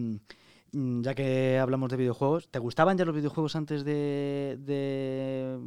mm, 0.72 1.02
ya 1.02 1.13
que 1.13 1.58
hablamos 1.60 1.89
de 1.92 1.98
videojuegos, 1.98 2.50
¿te 2.50 2.60
gustaban 2.60 2.98
ya 2.98 3.06
los 3.06 3.15
videojuegos 3.15 3.56
antes 3.56 3.84
de, 3.84 4.58
de, 4.60 5.58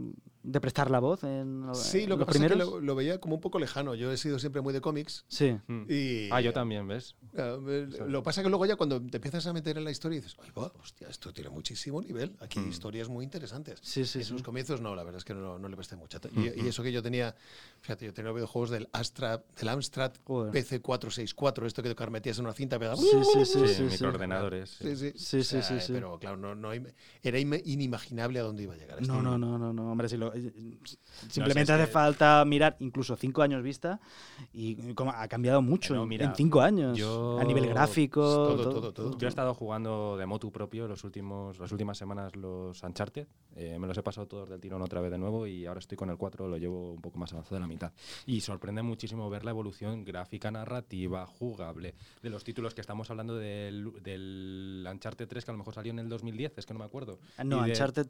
de 0.42 0.60
prestar 0.60 0.90
la 0.90 0.98
voz 0.98 1.22
en 1.24 1.66
lo- 1.66 1.74
Sí, 1.74 2.02
en 2.02 2.08
lo 2.10 2.16
que 2.16 2.20
los 2.20 2.26
pasa 2.26 2.38
es 2.38 2.42
que 2.44 2.48
primeros? 2.50 2.72
lo, 2.74 2.80
lo 2.80 2.94
veía 2.94 3.18
como 3.20 3.36
un 3.36 3.40
poco 3.40 3.58
lejano. 3.58 3.94
Yo 3.94 4.10
he 4.10 4.16
sido 4.16 4.38
siempre 4.38 4.60
muy 4.60 4.72
de 4.72 4.80
cómics. 4.80 5.24
Sí. 5.28 5.56
Mm. 5.68 5.82
Y, 5.88 6.28
Ah, 6.32 6.40
yo 6.40 6.52
también, 6.52 6.86
¿ves? 6.88 7.14
Eh, 7.34 7.88
Lo 8.08 8.20
que 8.20 8.24
pasa 8.24 8.40
es 8.40 8.44
que 8.44 8.50
luego 8.50 8.66
ya 8.66 8.76
cuando 8.76 9.00
te 9.00 9.16
empiezas 9.18 9.46
a 9.46 9.52
meter 9.52 9.78
en 9.78 9.84
la 9.84 9.90
historia 9.90 10.20
dices, 10.20 10.36
¡ay, 10.42 10.50
va! 10.58 10.72
Hostia, 10.82 11.08
esto 11.08 11.32
tiene 11.32 11.50
muchísimo 11.50 12.00
nivel. 12.00 12.36
Aquí 12.40 12.58
hay 12.58 12.66
Mm. 12.66 12.70
historias 12.70 13.08
muy 13.08 13.24
interesantes. 13.24 13.78
Sí, 13.82 14.04
sí, 14.04 14.18
en 14.18 14.24
sí. 14.24 14.28
sus 14.30 14.42
comienzos 14.42 14.80
no, 14.80 14.94
la 14.96 15.04
verdad 15.04 15.18
es 15.18 15.24
que 15.24 15.34
no, 15.34 15.58
no 15.58 15.68
le 15.68 15.76
presté 15.76 15.96
mucha. 15.96 16.18
atención. 16.18 16.52
Y, 16.56 16.64
y 16.64 16.68
eso 16.68 16.82
que 16.82 16.92
yo 16.92 17.02
tenía, 17.02 17.34
fíjate, 17.80 18.04
yo 18.06 18.12
tenía 18.12 18.32
videojuegos 18.32 18.70
del 18.70 18.88
Astra, 18.92 19.42
del 19.58 19.68
Amstrad 19.68 20.12
Joder. 20.24 20.52
PC464, 20.52 21.66
esto 21.66 21.82
que 21.82 21.94
te 21.94 22.10
metías 22.10 22.38
en 22.38 22.44
una 22.44 22.54
cinta, 22.54 22.78
pegaba. 22.78 22.96
Sí, 22.96 23.06
sí, 23.32 23.44
sí, 23.44 23.44
Sí, 23.44 23.66
sí, 23.68 23.74
sí. 23.74 23.82
microordenadores. 23.84 24.70
sí. 24.70 24.84
Sí, 24.84 24.96
sí. 24.96 25.12
Sí, 25.16 25.42
sí, 25.44 25.56
O 25.58 25.62
sea, 25.62 25.80
sí, 25.80 25.86
sí. 25.86 25.92
Pero 25.92 26.18
claro, 26.18 26.36
no, 26.36 26.54
no, 26.54 26.72
era 26.72 27.38
im- 27.38 27.62
inimaginable 27.64 28.38
a 28.38 28.42
dónde 28.42 28.62
iba 28.64 28.74
a 28.74 28.76
llegar 28.76 29.00
esto. 29.00 29.12
No, 29.12 29.22
no, 29.22 29.38
no, 29.38 29.58
no, 29.58 29.72
no, 29.72 29.90
hombre, 29.92 30.08
si 30.08 30.16
lo- 30.16 30.31
simplemente 31.28 31.72
hace 31.72 31.84
que- 31.86 31.90
falta 31.92 32.44
mirar 32.44 32.76
incluso 32.80 33.16
cinco 33.16 33.42
años 33.42 33.62
vista 33.62 34.00
y 34.52 34.94
como 34.94 35.10
ha 35.12 35.26
cambiado 35.28 35.62
mucho 35.62 35.94
No, 35.94 36.02
en- 36.02 36.08
mira, 36.08 36.26
en 36.26 36.34
cinco 36.34 36.60
años. 36.60 36.96
yo- 36.98 37.38
A 37.38 37.44
nivel 37.44 37.66
gráfico, 37.66 38.20
Todo, 38.22 38.56
todo, 38.56 38.72
todo, 38.72 38.92
todo. 38.92 39.18
Yo 39.18 39.26
he 39.26 39.28
estado 39.28 39.54
jugando 39.54 40.16
de 40.16 40.26
motu 40.26 40.50
propio 40.50 40.88
los 40.88 41.04
últimos, 41.04 41.58
las 41.58 41.70
últimas 41.72 41.98
semanas 41.98 42.34
los 42.36 42.82
Uncharted. 42.82 43.26
Eh, 43.56 43.78
me 43.78 43.86
los 43.86 43.96
he 43.98 44.02
pasado 44.02 44.26
todos 44.26 44.48
del 44.48 44.60
tirón 44.60 44.82
otra 44.82 45.00
vez 45.00 45.10
de 45.10 45.18
nuevo 45.18 45.46
y 45.46 45.66
ahora 45.66 45.80
estoy 45.80 45.96
con 45.96 46.08
el 46.10 46.16
4, 46.16 46.48
lo 46.48 46.56
llevo 46.56 46.92
un 46.92 47.00
poco 47.00 47.18
más 47.18 47.32
avanzado 47.32 47.56
de 47.56 47.60
la 47.60 47.66
mitad. 47.66 47.92
Y 48.26 48.40
sorprende 48.40 48.82
muchísimo 48.82 49.28
ver 49.28 49.44
la 49.44 49.50
evolución 49.50 50.04
gráfica, 50.04 50.50
narrativa, 50.50 51.26
jugable 51.26 51.94
de 52.22 52.30
los 52.30 52.44
títulos 52.44 52.74
que 52.74 52.80
estamos 52.80 53.10
hablando 53.10 53.36
del, 53.36 53.92
del 54.02 54.86
Uncharted 54.90 55.28
3 55.28 55.44
que 55.44 55.50
a 55.50 55.54
lo 55.54 55.58
mejor 55.58 55.74
salió 55.74 55.90
en 55.92 55.98
el 55.98 56.08
2010, 56.08 56.52
es 56.56 56.66
que 56.66 56.72
no 56.72 56.78
me 56.80 56.84
acuerdo. 56.86 57.18
Ah, 57.36 57.44
No, 57.44 57.58
Y 57.58 57.64
de- 57.66 57.70
Uncharted. 57.72 58.06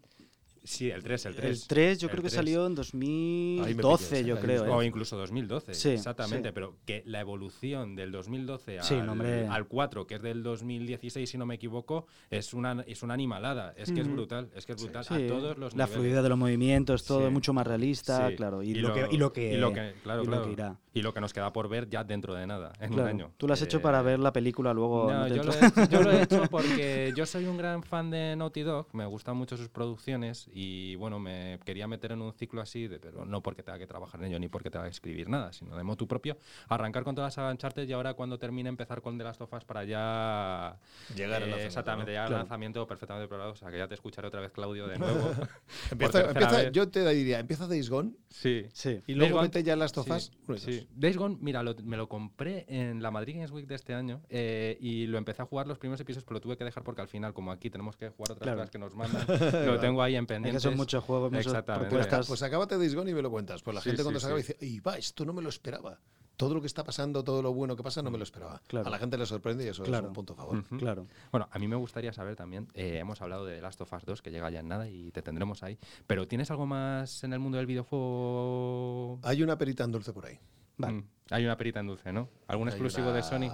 Sí, 0.65 0.91
el 0.91 1.03
3, 1.03 1.27
el 1.27 1.35
3. 1.37 1.63
El 1.63 1.67
3 1.69 1.99
yo 1.99 2.07
El 2.07 2.11
creo 2.13 2.23
que 2.23 2.29
3. 2.29 2.35
salió 2.35 2.67
en 2.67 2.77
Ahí 2.79 3.75
me 3.75 3.83
2012, 3.83 4.09
pillas, 4.23 4.27
yo 4.27 4.41
creo. 4.41 4.63
mismo. 4.63 4.77
O 4.77 4.83
¿eh? 4.83 4.87
incluso 4.87 5.17
2012, 5.17 5.75
Sí, 5.75 5.89
exactamente, 5.91 6.49
sí. 6.51 6.53
pero 6.55 6.77
que 6.87 7.03
la 7.07 7.21
evolución 7.21 7.97
del 7.97 8.13
2012 8.13 8.79
Sí, 8.83 8.95
al, 8.95 9.09
hombre. 9.09 9.47
al 9.49 9.67
4, 9.67 10.07
que 10.07 10.15
es 10.17 10.23
del 10.23 10.43
2016, 10.43 11.29
si 11.29 11.37
no 11.39 11.47
me 11.47 11.57
equivoco, 11.57 12.07
es 12.31 12.55
una, 12.55 12.85
es 12.87 13.03
una 13.03 13.15
animalada. 13.15 13.75
Es 13.77 13.91
que 13.91 14.01
es 14.01 14.07
Ujú. 14.07 14.15
brutal, 14.17 14.51
es 14.55 14.65
que 14.67 14.73
es 14.73 14.83
brutal 14.83 15.05
Sí, 15.05 15.15
a 15.15 15.27
todos 15.27 15.59
los 15.59 15.75
la 15.75 15.85
niveles. 15.87 15.95
fluidez 15.95 16.23
de 16.23 16.29
los 16.29 16.39
movimientos, 16.39 17.05
todo 17.05 17.27
Sí. 17.27 17.33
mucho 17.33 17.53
más 17.53 17.67
realista, 17.67 18.29
Sí. 18.29 18.37
claro. 18.37 18.63
Y, 18.63 18.75
lo, 18.75 18.95
que, 18.95 19.09
y 19.11 19.17
lo 19.17 19.33
que, 19.33 19.55
y 19.55 19.57
lo 19.57 19.73
que- 19.73 19.95
claro, 20.03 20.23
y 20.23 20.27
lo 20.27 20.31
claro. 20.33 20.47
que 20.47 20.53
irá. 20.53 20.79
Y 20.95 21.03
lo 21.03 21.15
que 21.15 21.21
nos 21.21 21.33
queda 21.33 21.53
por 21.53 21.69
ver 21.69 21.89
ya 21.89 22.05
dentro 22.05 22.35
de 22.35 22.47
nada, 22.47 22.73
en 22.79 22.89
Claro. 22.93 23.03
un 23.05 23.09
año. 23.09 23.33
Tú 23.37 23.47
lo 23.49 23.55
has 23.55 23.63
hecho 23.63 23.79
Eh, 23.79 23.81
para 23.81 24.03
ver 24.03 24.19
la 24.21 24.33
película 24.33 24.73
luego. 24.75 25.11
no, 25.11 25.21
¿no 25.21 25.29
te 25.29 25.37
yo, 25.37 25.43
lo 25.43 25.53
he, 25.53 25.89
yo 25.91 26.03
lo 26.03 26.13
he 26.13 26.23
hecho 26.23 26.43
porque 26.51 27.13
yo 27.17 27.25
soy 27.27 27.47
un 27.47 27.57
gran 27.57 27.83
fan 27.83 28.11
de 28.11 28.37
Naughty 28.37 28.61
Dog, 28.63 28.89
me 28.93 29.07
gustan 29.07 29.37
mucho 29.37 29.57
sus 29.57 29.69
producciones 29.69 30.49
y 30.53 30.95
bueno, 30.97 31.19
me 31.19 31.59
quería 31.65 31.87
meter 31.89 32.13
en 32.13 32.23
un 32.23 32.33
ciclo 32.33 32.61
así, 32.61 32.87
de, 32.89 32.99
pero 32.99 33.25
no 33.25 33.43
porque 33.43 33.63
tenga 33.63 33.79
que 33.79 33.87
trabajar 33.87 34.21
en 34.21 34.27
ello 34.29 34.39
ni 34.39 34.49
porque 34.49 34.71
tenga 34.71 34.85
que 34.85 34.91
escribir 34.91 35.29
nada, 35.29 35.53
sino 35.53 35.77
de 35.77 35.83
motu 35.83 36.07
propio, 36.07 36.37
arrancar 36.69 37.05
con 37.05 37.15
toda 37.15 37.29
la 37.29 37.31
saga 37.31 37.51
Uncharted 37.51 37.89
y 37.89 37.93
ahora 37.93 38.15
cuando 38.15 38.39
termine 38.39 38.69
empezar 38.69 39.01
con 39.03 39.17
The 39.19 39.25
Last 39.25 39.41
of 39.41 39.53
Us 39.53 39.65
para 39.65 39.85
ya... 39.85 40.77
Llegar 41.17 41.43
al 41.43 41.49
eh, 41.49 41.51
lanzamiento, 41.51 41.67
Exactamente, 41.67 42.05
¿no? 42.05 42.13
llegar 42.13 42.27
Claro. 42.29 42.37
al 42.37 42.43
lanzamiento 42.43 42.87
perfectamente 42.87 43.29
preparado, 43.29 43.53
o 43.53 43.57
sea 43.57 43.71
que 43.71 43.79
ya 43.79 43.89
te 43.89 43.95
escucharé 43.95 44.29
otra 44.29 44.41
vez 44.41 44.53
Claudio 44.53 44.87
de 44.87 44.99
nuevo. 44.99 45.33
Empieza, 45.91 46.21
empieza- 46.31 46.71
yo 46.71 46.89
te 46.89 47.09
diría, 47.15 47.39
empieza 47.41 47.67
Days 47.67 47.89
Gone 47.91 48.13
Sí. 48.29 48.67
Sí. 48.73 49.01
y 49.07 49.15
luego 49.15 49.37
Gone- 49.37 49.43
mete 49.49 49.63
ya 49.63 49.77
las 49.77 49.93
tofas. 49.93 50.33
Sí, 50.57 50.59
sí. 50.59 50.89
Days 50.95 51.17
Gone, 51.17 51.37
mira, 51.41 51.63
lo- 51.63 51.75
me 51.85 51.97
lo 51.97 52.09
compré 52.09 52.65
en 52.69 53.03
la 53.03 53.11
Madrid 53.11 53.35
Games 53.37 53.51
Week 53.51 53.67
de 53.67 53.75
este 53.75 53.95
año 53.95 54.21
eh, 54.29 54.77
y 54.81 55.07
lo 55.07 55.19
empecé 55.19 55.43
a 55.43 55.45
jugar 55.47 55.67
los 55.67 55.79
primeros 55.79 56.01
episodios, 56.01 56.25
pero 56.25 56.35
lo 56.35 56.41
tuve 56.41 56.57
que 56.57 56.65
dejar 56.65 56.83
porque 56.83 57.01
al 57.03 57.09
final, 57.09 57.33
como 57.33 57.53
aquí 57.53 57.71
tenemos 57.71 57.97
que 57.97 58.09
jugar 58.11 58.33
otras 58.33 58.43
Claro. 58.43 58.59
cosas 58.59 58.71
que 58.71 58.79
nos 58.79 58.95
mandan, 58.95 59.27
lo 59.67 59.79
tengo 59.81 60.03
ahí 60.03 60.17
en 60.17 60.27
Es 60.43 60.47
que 60.47 60.53
pendientes. 60.59 60.63
son 60.63 60.77
muchos 60.77 61.05
juegos, 61.05 61.31
muchas 61.33 61.47
Exactamente. 61.47 61.89
propuestas. 61.89 62.27
Pues 62.29 62.43
acábate 62.43 62.79
Days 62.79 62.95
Gone 62.95 63.11
y 63.11 63.15
me 63.15 63.23
lo 63.23 63.31
cuentas. 63.31 63.63
Pues 63.63 63.75
la 63.75 63.81
Sí, 63.81 63.91
gente 63.91 64.03
sí, 64.03 64.05
cuando 64.05 64.21
se 64.21 64.27
acaba 64.27 64.41
sí. 64.41 64.47
dice, 64.53 64.67
y 64.67 64.81
va, 64.81 64.97
esto 64.97 65.25
no 65.25 65.33
me 65.33 65.43
lo 65.43 65.49
esperaba. 65.49 65.99
Todo 66.35 66.55
lo 66.55 66.61
que 66.63 66.67
está 66.67 66.83
pasando, 66.83 67.23
todo 67.23 67.43
lo 67.43 67.53
bueno 67.53 67.77
que 67.77 67.83
pasa, 67.83 68.03
no 68.03 68.11
me 68.11 68.17
lo 68.19 68.25
esperaba. 68.25 68.61
Claro. 68.67 68.87
A 68.87 68.91
la 68.91 68.99
gente 68.99 69.17
le 69.19 69.27
sorprende 69.27 69.65
y 69.65 69.69
eso 69.69 69.85
Claro. 69.85 70.07
es 70.07 70.09
un 70.09 70.15
punto 70.15 70.33
a 70.33 70.37
favor. 70.37 70.65
Claro. 70.79 71.07
Bueno, 71.31 71.47
a 71.51 71.59
mí 71.59 71.69
me 71.69 71.77
gustaría 71.77 72.13
saber 72.13 72.35
también, 72.37 72.69
eh, 72.75 72.97
hemos 72.99 73.21
hablado 73.23 73.45
de 73.45 73.61
Last 73.61 73.81
of 73.83 73.93
Us 73.93 74.05
2, 74.07 74.23
que 74.23 74.31
llega 74.31 74.51
ya 74.51 74.61
en 74.61 74.69
nada 74.69 74.89
y 74.89 75.13
te 75.13 75.23
tendremos 75.23 75.63
ahí, 75.63 75.79
pero 76.07 76.27
¿tienes 76.27 76.51
algo 76.51 76.67
más 76.67 77.23
en 77.23 77.33
el 77.35 77.39
mundo 77.39 77.59
del 77.59 77.67
videojuego? 77.67 79.21
Hay 79.23 79.43
una 79.43 79.57
perita 79.59 79.85
en 79.85 79.93
dulce 79.93 80.13
por 80.13 80.27
ahí. 80.27 80.39
Vale. 80.79 80.95
Mm, 80.95 81.05
Hay 81.31 81.45
una 81.45 81.57
perita 81.57 81.81
en 81.81 81.87
dulce, 81.87 82.13
¿no? 82.13 82.29
¿Algún 82.49 82.69
Hay 82.69 82.73
exclusivo 82.75 83.09
una- 83.09 83.17
de 83.17 83.23
Sony? 83.23 83.49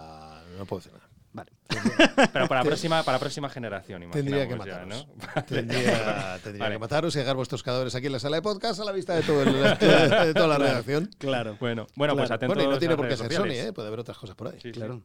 No 0.58 0.64
puedo 0.66 0.80
decir 0.80 0.92
nada. 0.92 1.07
Vale. 1.32 1.52
Pero 2.32 2.48
para 2.48 2.60
la 2.62 2.64
próxima, 2.64 3.02
para 3.02 3.16
la 3.16 3.20
próxima 3.20 3.48
generación, 3.50 4.10
Tendría 4.10 4.44
que 4.46 4.52
ya, 4.52 4.56
mataros. 4.56 4.88
¿no? 4.88 5.42
Tendría, 5.44 6.38
tendría 6.42 6.64
Vale. 6.64 6.74
que 6.74 6.78
mataros 6.78 7.14
y 7.14 7.18
dejar 7.18 7.36
vuestros 7.36 7.62
cadáveres 7.62 7.94
aquí 7.94 8.06
en 8.06 8.12
la 8.12 8.18
sala 8.18 8.36
de 8.36 8.42
podcast 8.42 8.80
a 8.80 8.84
la 8.84 8.92
vista 8.92 9.14
de, 9.14 9.22
todo 9.22 9.42
el- 9.42 9.52
de 9.78 10.34
toda 10.34 10.48
la 10.48 10.58
redacción. 10.58 11.10
Claro. 11.18 11.56
Bueno, 11.60 11.86
bueno 11.96 12.14
pues 12.14 12.26
Claro. 12.28 12.34
atentos 12.36 12.56
Bueno, 12.56 12.70
y 12.70 12.72
no 12.74 12.78
tiene 12.78 12.96
por 12.96 13.08
qué 13.08 13.16
ser 13.16 13.32
Sony. 13.32 13.46
¿eh? 13.50 13.72
puede 13.72 13.88
haber 13.88 14.00
otras 14.00 14.16
cosas 14.18 14.34
por 14.36 14.48
ahí. 14.48 14.54
Sí, 14.54 14.68
sí. 14.68 14.72
Claro. 14.72 15.02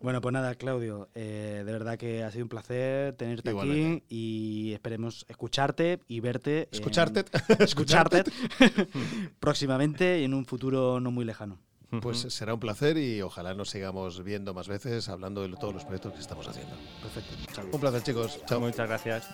Bueno, 0.00 0.20
pues 0.22 0.32
nada, 0.32 0.54
Claudio, 0.54 1.10
eh, 1.14 1.62
de 1.66 1.72
verdad 1.72 1.98
que 1.98 2.24
ha 2.24 2.30
sido 2.30 2.44
un 2.44 2.48
placer 2.48 3.12
tenerte 3.14 3.50
Igualmente. 3.50 4.04
aquí 4.06 4.14
y 4.16 4.72
esperemos 4.72 5.26
escucharte 5.28 6.00
y 6.08 6.20
verte. 6.20 6.62
en- 6.62 6.68
Escucharte. 6.72 7.24
escucharte 7.62 8.24
próximamente 9.40 10.20
y 10.20 10.24
en 10.24 10.34
un 10.34 10.46
futuro 10.46 11.00
no 11.00 11.10
muy 11.10 11.24
lejano. 11.24 11.58
Pues 12.00 12.20
será 12.20 12.54
un 12.54 12.60
placer 12.60 12.96
y 12.96 13.20
ojalá 13.20 13.52
nos 13.54 13.68
sigamos 13.70 14.22
viendo 14.24 14.54
más 14.54 14.66
veces 14.66 15.08
hablando 15.10 15.42
de 15.42 15.54
todos 15.56 15.74
los 15.74 15.84
proyectos 15.84 16.14
que 16.14 16.20
estamos 16.20 16.48
haciendo. 16.48 16.74
Perfecto. 17.02 17.68
Un 17.70 17.80
placer, 17.80 18.02
chicos. 18.02 18.40
Chao. 18.46 18.60
Muchas 18.60 18.88
gracias. 18.88 19.28